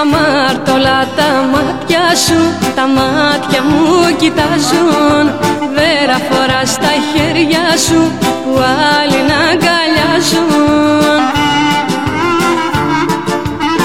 Αμάρτωλα 0.00 1.06
τα 1.16 1.28
μάτια 1.52 2.16
σου, 2.26 2.40
τα 2.74 2.86
μάτια 2.86 3.62
μου 3.62 4.16
κοιτάζουν. 4.16 5.49
Βέρα 5.74 6.18
φορά 6.30 6.62
στα 6.64 6.92
χέρια 7.10 7.64
σου 7.86 8.00
που 8.20 8.52
άλλοι 8.96 9.20
να 9.30 9.38
αγκαλιάζουν. 9.50 11.20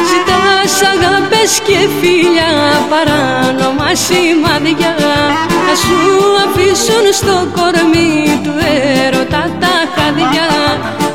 Ζητάς 0.10 0.74
αγάπες 0.94 1.52
και 1.68 1.80
φίλια 2.00 2.52
παράνομα 2.92 3.90
σημάδια. 4.06 4.96
Να 5.68 5.76
σου 5.84 5.98
αφήσουν 6.46 7.06
στο 7.20 7.36
κορμί 7.56 8.40
του 8.44 8.54
έρωτα 9.06 9.44
τα 9.60 9.76
χαδιά 9.96 10.50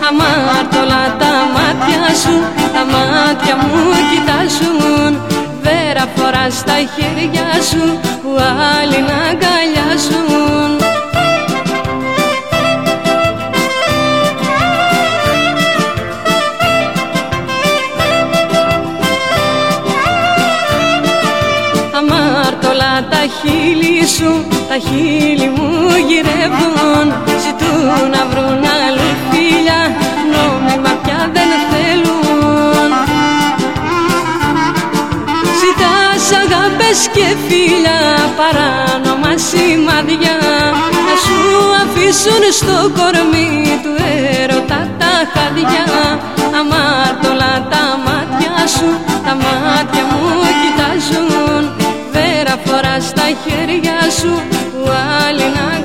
αμάρτωλα 0.08 1.04
τα 1.20 1.32
μάτια 1.54 2.14
σου 2.22 2.34
τα 2.74 2.82
μάτια 2.92 3.56
μου 3.56 3.82
κοιτάζουν. 4.10 5.12
Βέρα 5.62 6.04
φορά 6.16 6.50
στα 6.50 6.76
χέρια 6.94 7.62
σου 7.70 7.98
που 8.22 8.30
άλλοι 8.76 9.00
να 9.08 9.16
αγκαλιάζουν. 9.30 10.49
Τα 23.20 23.26
χείλη 23.26 24.06
σου, 24.16 24.30
τα 24.68 24.76
χείλη 24.86 25.48
μου 25.56 25.70
γυρεύουν. 26.08 27.06
Ζητούν 27.44 28.10
να 28.14 28.22
βρουν 28.30 28.62
άλλη 28.82 29.10
φίλια, 29.28 29.80
νόμιμα 30.32 30.92
πια 31.02 31.30
δεν 31.34 31.50
θέλουν. 31.70 32.90
Ζητάς 35.60 36.24
αγάπες 36.42 36.98
και 37.14 37.26
φίλια, 37.46 37.98
παράνομα 38.38 39.32
σημάδια. 39.48 40.36
Να 41.06 41.14
σου 41.24 41.38
αφήσουν 41.82 42.42
στο 42.58 42.76
κορμί 42.96 43.80
του 43.82 43.92
έρωτα 44.40 44.80
τα 44.98 45.12
χαδιά 45.32 45.86
Αμάρτωλα 46.58 47.54
τα 47.70 47.84
μάτια 48.04 48.66
σου, 48.74 48.88
τα 49.24 49.34
μάτια 49.42 50.02
μου 50.10 50.24
κοιτάζουν 50.60 51.39
βέρα 52.80 52.90
φορά 52.90 53.00
στα 53.00 53.22
χέρια 53.22 54.10
σου 54.10 54.42
που 54.72 54.90
άλλοι 55.26 55.42
να 55.42 55.80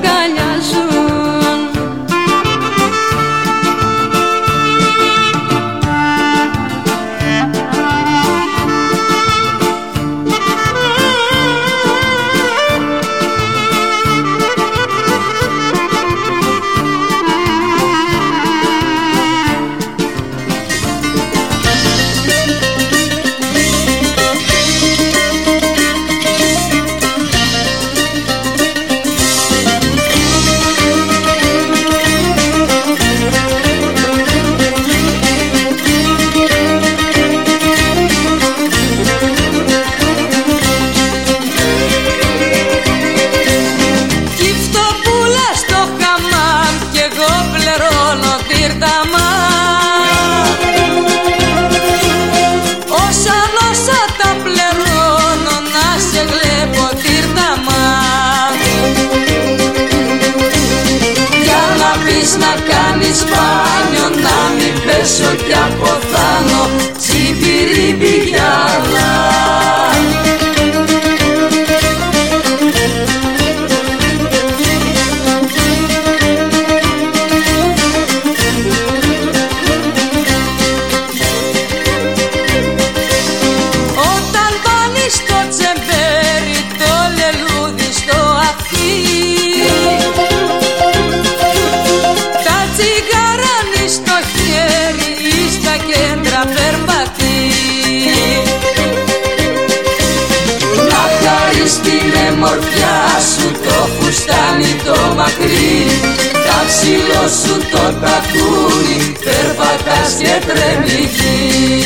σου 107.28 107.56
το 107.70 107.92
τακούρι 108.00 109.12
περπατάς 109.24 110.14
και 110.18 110.46
τρέμει 110.46 111.10
γη. 111.14 111.84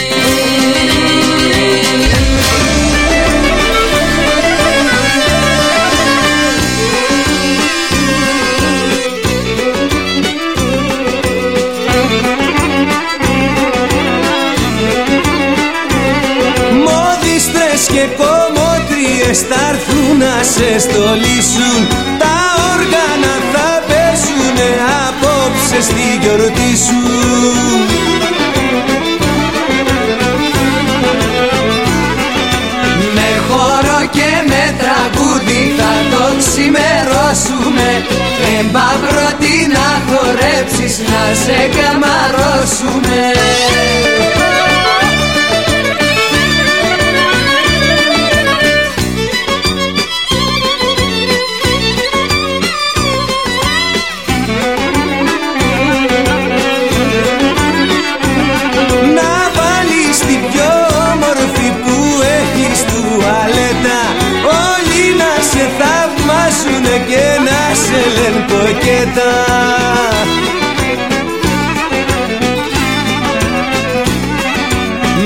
Μόδιστρες 16.85 17.87
και 17.93 18.09
κομμότριες 18.17 19.39
θα 19.41 19.69
έρθουν 19.71 20.19
να 20.19 20.43
σε 20.43 20.79
στολίσουν 20.79 22.00
απόψε 25.81 25.91
στη 25.91 26.19
γιορτή 26.21 26.77
σου. 26.77 27.01
Με 33.15 33.29
χώρο 33.49 34.07
και 34.11 34.31
με 34.49 34.75
τραγούδι 34.79 35.75
θα 35.79 35.93
το 36.11 36.35
ξημερώσουμε. 36.39 38.05
Εμπαύρωτη 38.59 39.69
να 39.75 40.03
χορέψεις 40.09 40.99
να 40.99 41.35
σε 41.45 41.69
καμαρώσουμε 41.77 43.33
σε 67.91 68.03
λένε 68.17 68.45
κοκέτα 68.49 69.33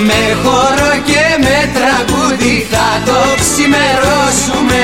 Με 0.09 0.23
χώρο 0.43 0.93
και 1.09 1.25
με 1.45 1.59
τραγούδι 1.77 2.67
θα 2.71 2.89
το 3.09 3.19
ξημερώσουμε. 3.43 4.81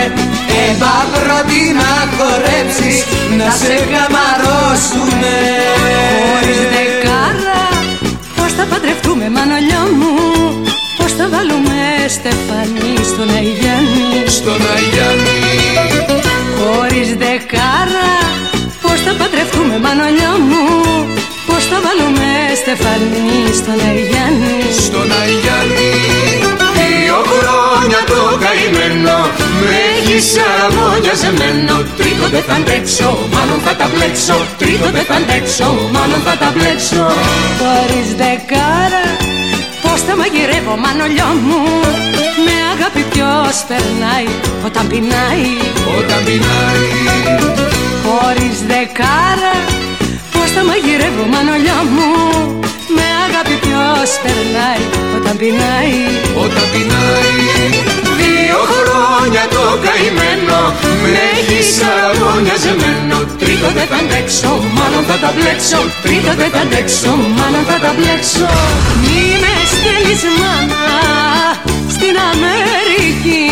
Εμπαύρωτη 0.64 1.62
να 1.81 1.93
χορέψεις, 2.16 2.99
να 3.39 3.49
σε 3.61 3.74
καμαρώσουμε. 3.93 5.35
Χωρίς 6.26 6.62
δεκάρα 6.72 7.62
Πώς 8.37 8.51
θα 8.57 8.64
παντρευτούμε 8.70 9.26
μανολιά 9.37 9.83
μου; 9.99 10.14
Πώς 10.99 11.12
θα 11.18 11.26
βάλουμε 11.33 11.78
στεφανί 12.16 12.95
στον 13.11 13.28
Αγιάννη; 13.39 14.11
Στον 14.39 14.61
Αγιάννη 14.76 15.39
Χωρίς 17.51 17.59
δεκάρα 17.59 18.11
Πώς 18.82 18.98
θα 19.07 19.12
παντρευτούμε 19.18 19.76
μανολιά 19.84 20.32
μου; 20.48 20.64
Πώς 21.48 21.62
θα 21.70 21.78
βάλουμε 21.84 22.28
στεφανί 22.61 23.38
στον 23.61 23.78
Αγιάννη 23.90 24.59
Στον 24.86 25.09
Αγιάννη 25.22 25.92
Δύο 26.78 27.18
χρόνια 27.30 28.01
το 28.12 28.20
καημένο 28.42 29.16
με 29.68 29.78
έχει 29.96 30.16
σαραγωνιαζεμένο 30.32 31.74
Τρίτο 31.98 32.26
δεν 32.34 32.42
θα 32.48 32.55
αντέξω, 32.61 33.11
μάλλον 33.34 33.59
θα 33.66 33.72
τα 33.80 33.86
μπλέξω. 33.92 34.36
Τρίτο 34.61 34.86
δεν 34.96 35.05
θα 35.11 35.16
αντέξω, 35.20 35.68
μάλλον 35.94 36.20
θα 36.26 36.34
τα 36.42 36.48
μπλέξω. 36.55 37.05
Χωρίς 37.61 38.09
δεκάρα 38.20 39.05
Πώς 39.84 39.98
θα 40.07 40.14
μαγειρεύω 40.20 40.74
μανολιό 40.84 41.30
μου; 41.46 41.62
Με 42.46 42.57
αγάπη 42.72 43.03
ποιος 43.12 43.57
περνάει 43.68 44.28
Όταν 44.68 44.84
πεινάει; 44.90 45.46
Όταν 45.98 46.18
πεινάει. 46.26 46.80
Χωρίς 46.80 46.99
δεκάρα 48.81 49.55
Πώς 50.33 50.49
θα 50.55 50.62
μαγειρεύω 50.68 51.24
μανολιό 51.33 51.81
μου. 51.95 52.11
Με 52.97 53.07
αγάπη 53.26 53.55
ποιος 53.64 54.11
περνάει 54.22 54.85
Όταν 55.16 55.35
πεινάει. 55.41 55.97
Όταν 56.45 56.64
πεινάει 56.72 57.39
Δύο 58.20 58.61
χρόνια 58.70 59.45
το 59.55 59.64
καημένο. 59.85 60.59
Με 61.03 61.22
έχει 61.39 61.59
σαραγωνιαζεμένο 61.76 63.16
Τρίτο 63.43 63.68
δεν 63.76 63.87
θα 63.93 63.99
αντέξω, 64.03 64.53
μάλλον 64.78 65.03
θα 65.09 65.16
τα 65.22 65.31
μπλέξω. 65.35 65.81
Τρίτο 66.05 66.33
δεν 66.41 66.51
θα 66.55 66.61
αντέξω, 66.66 67.12
μάλλον 67.39 67.62
θα 67.70 67.76
τα 67.85 67.91
μπλέξω. 67.97 68.49
Μη 69.07 69.22
με 69.43 69.55
στέλνεις 69.72 70.22
μάνα 70.41 70.85
Στην 71.95 72.14
Αμερική 72.31 73.49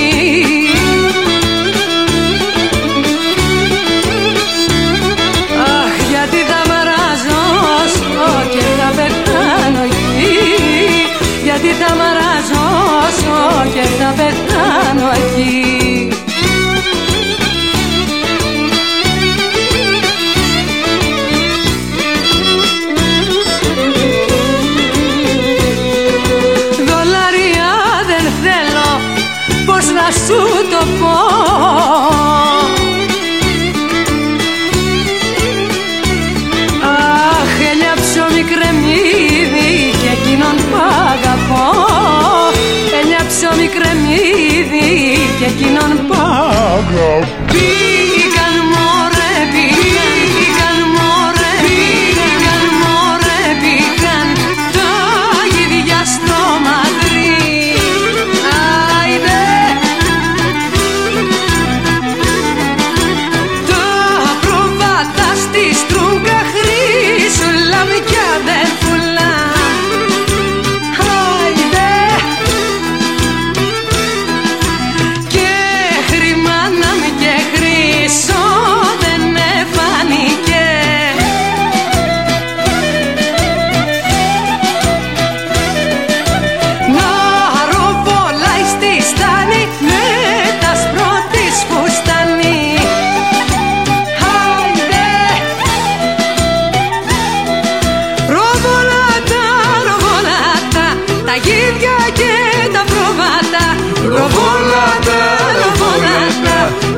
γιατί 11.61 11.82
θα 11.82 11.94
μαραζώσω 11.94 13.70
και 13.74 13.82
θα 13.98 14.14
πεθάνω 14.16 15.11
εκεί. 15.11 15.78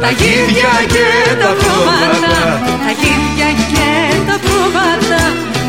τα 0.01 0.11
γύρια 0.11 0.73
και 0.93 1.07
τα 1.43 1.51
πρόβατα 1.61 2.37
τα 2.85 2.91
γύρια 3.01 3.51
και 3.73 3.89
τα 4.29 4.37
πρόβατα 4.45 5.23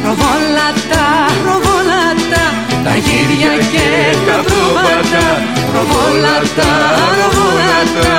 προβόλατα, 0.03 1.05
προβόλατα 1.43 2.43
τα 2.85 2.93
γύρια 3.05 3.53
και 3.73 3.87
τα 4.27 4.37
πρόβατα 4.49 5.25
προβόλατα, 5.71 6.69
προβόλατα 7.15 8.11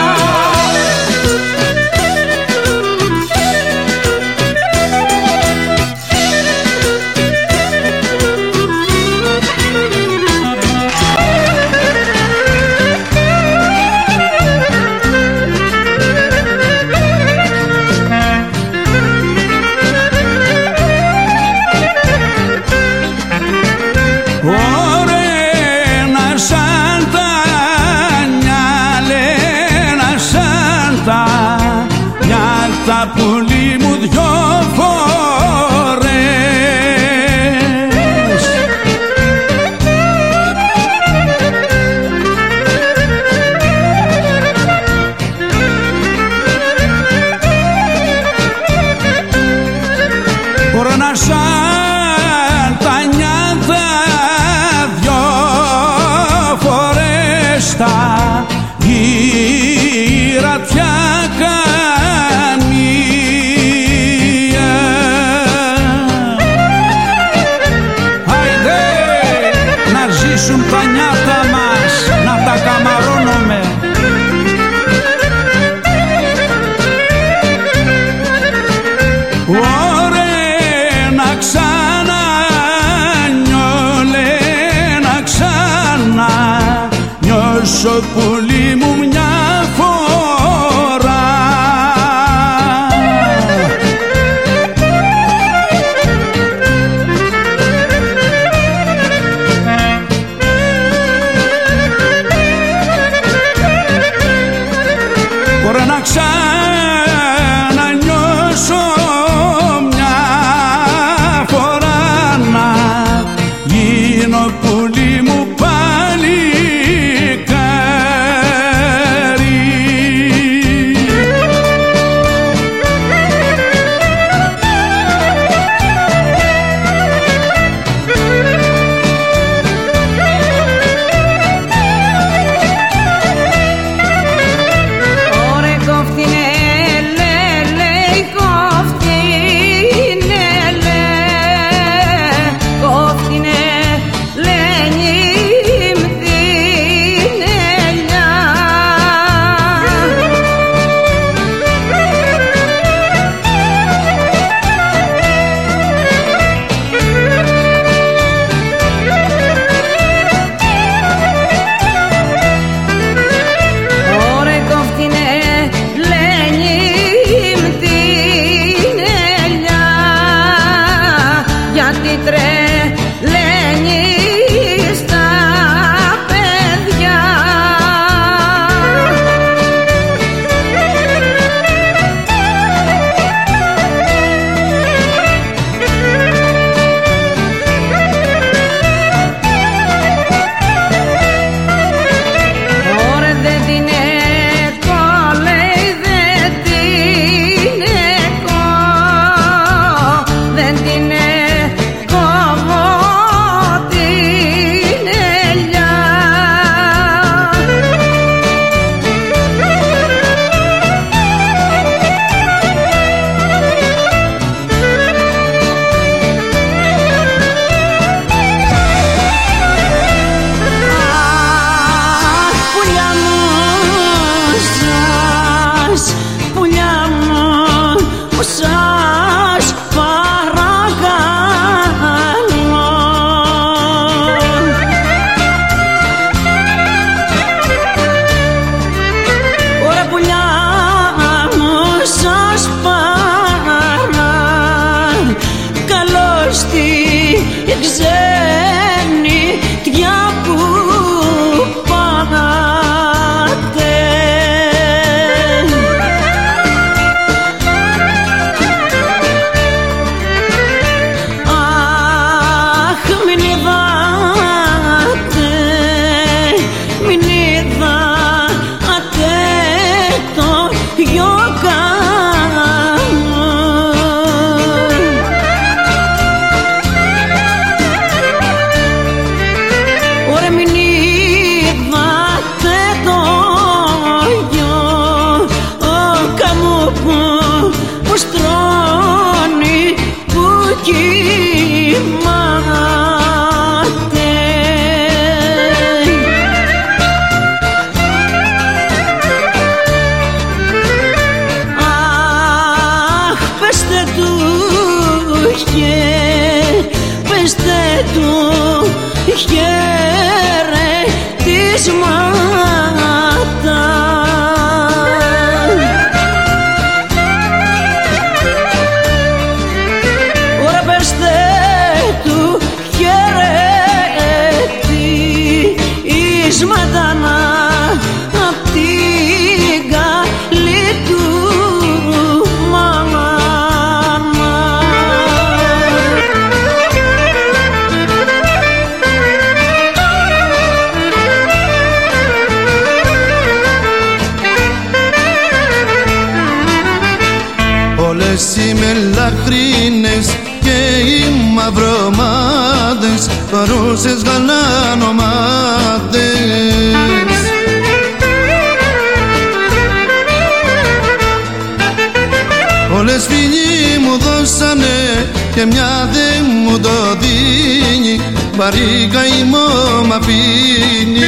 Βαρύ 368.63 369.09
καημό 369.13 369.69
μ' 370.07 370.13
αφήνει. 370.13 371.21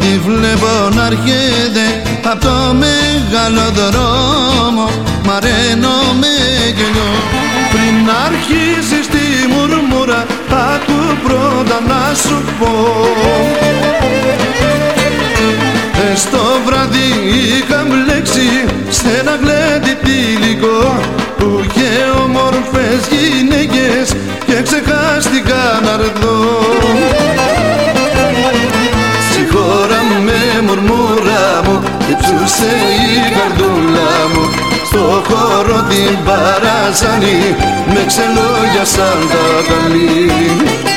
Τη 0.00 0.18
βλέπω 0.18 0.88
να 0.94 1.06
έρχεται 1.06 2.02
απ' 2.24 2.40
το 2.40 2.74
μεγάλο 2.74 3.70
δρόμο 3.74 4.88
μαραίνω 5.24 5.96
με 6.20 6.34
γελιό. 6.76 7.12
Πριν 7.72 8.10
αρχίσεις 8.26 9.06
τη 9.08 9.48
μουρμούρα 9.52 10.26
άκου 10.48 11.16
πρώτα 11.24 11.80
να 11.88 12.14
σου 12.14 12.44
πω 12.58 13.73
στο 16.16 16.42
βράδυ 16.66 17.08
είχα 17.32 17.84
μπλέξει 17.88 18.64
σε 18.88 19.08
ένα 19.20 19.38
γλέντι 19.42 19.96
τυλικό 20.04 21.00
που 21.38 21.64
είχε 21.66 21.90
όμορφες 22.24 23.00
γυναίκες 23.10 24.14
και 24.46 24.62
ξεχάστηκα 24.62 25.80
να 25.84 25.96
ρθώ. 25.96 26.64
Μουρμούρα 30.66 31.62
μου 31.64 31.82
υψούσε 32.10 32.72
η 33.06 33.32
καρδούλα 33.36 34.12
μου. 34.32 34.44
Στο 34.86 35.22
χώρο 35.28 35.86
την 35.88 36.18
παράζανη 36.24 37.56
με 37.86 38.04
ξελόγια 38.06 38.84
σαν 38.84 39.18
τα 39.32 39.72
καλή 39.72 40.93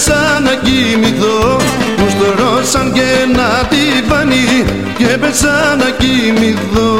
και 0.00 0.06
πέσα 0.06 0.40
να 0.40 0.54
κοιμηθώ. 0.54 1.56
Μου 1.98 2.08
στορώσαν 2.10 2.92
και 2.92 3.02
ένα 3.22 3.48
τυβάνι 3.70 4.64
και 4.98 5.04
πέσα 5.04 5.76
να 5.78 5.90
κοιμηθώ. 6.00 6.92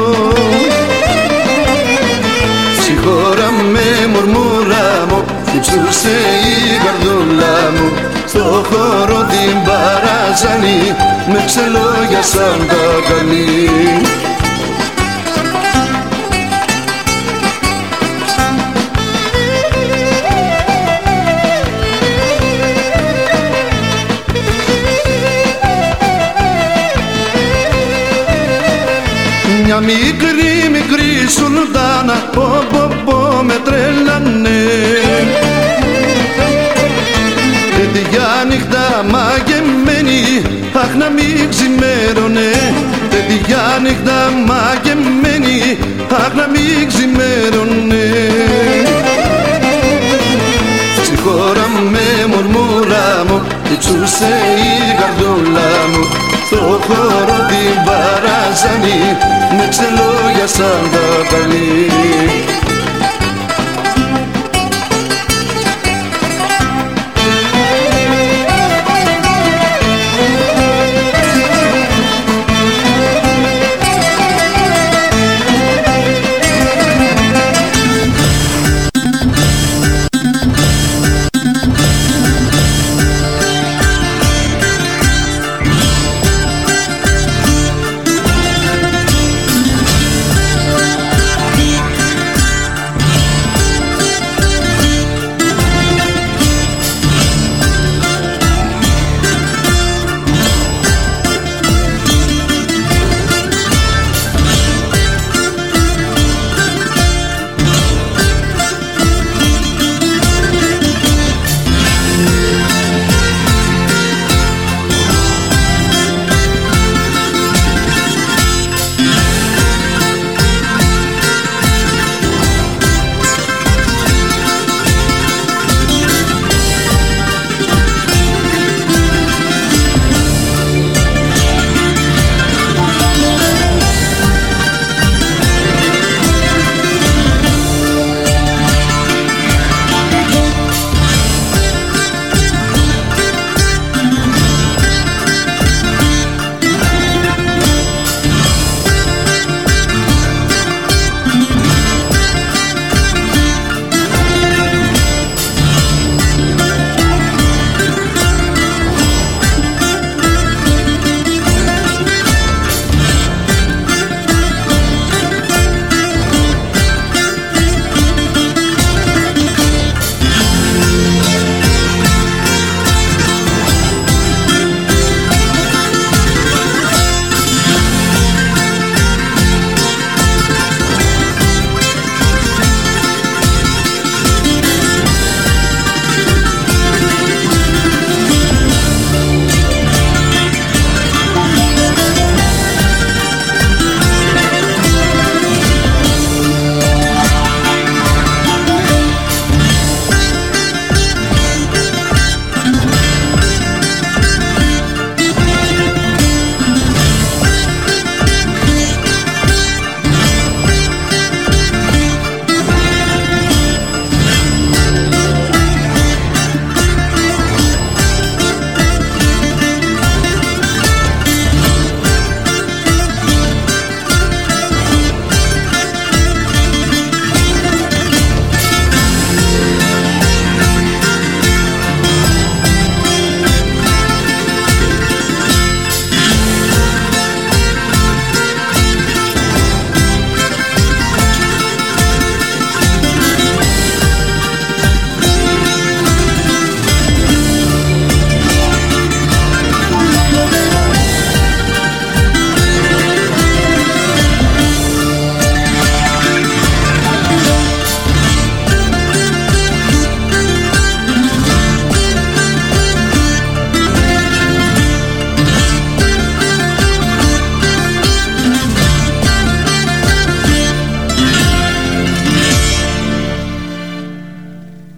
Συγχώρα 2.81 3.51
με 3.71 4.07
μουρμούρα 4.11 5.05
μου 5.09 5.23
υψούσε 5.55 6.17
η 6.53 6.57
καρδούλα 6.83 7.55
μου. 7.75 7.91
Στο 8.25 8.65
χώρο 8.69 9.19
την 9.31 9.55
παράζανη 9.67 10.79
με 11.31 11.43
ξελόγια 11.45 12.21
σαν 12.21 12.67
τα 12.67 12.83
καλή 13.09 13.69
Μια 29.71 29.79
μικρή 29.79 30.69
μικρή 30.71 31.27
σουλτάνα 31.35 32.13
πω 32.33 32.65
πω 32.71 32.91
πω 33.05 33.43
με 33.43 33.53
τρέλανε. 33.63 34.63
Τέτοια 37.77 38.45
νύχτα 38.47 39.05
μαγεμένη 39.09 40.41
αχ 40.73 40.95
να 40.95 41.09
μην 41.09 41.49
ξημέρωνε. 41.49 42.49
Τέτοια 43.09 43.79
νύχτα 43.81 44.31
μαγεμένη 44.45 45.77
αχ 46.11 46.33
να 46.33 46.47
μην 46.47 46.87
ξημέρωνε. 46.87 48.05
Στη 51.03 51.17
χώρα 51.17 51.67
με 51.91 52.25
μουρμούρα 52.27 53.23
μου 53.27 53.41
υψούσε 53.73 54.33
η 54.57 54.95
καρδούλα 54.99 55.69
μου 55.91 56.30
στο 56.51 56.79
χώρο 56.87 57.37
την 57.47 57.75
παράζανη 57.85 58.99
με 59.57 59.67
ξελόγια 59.69 60.47
σαν 60.47 60.89
τα 60.91 61.35
καλή 61.35 62.50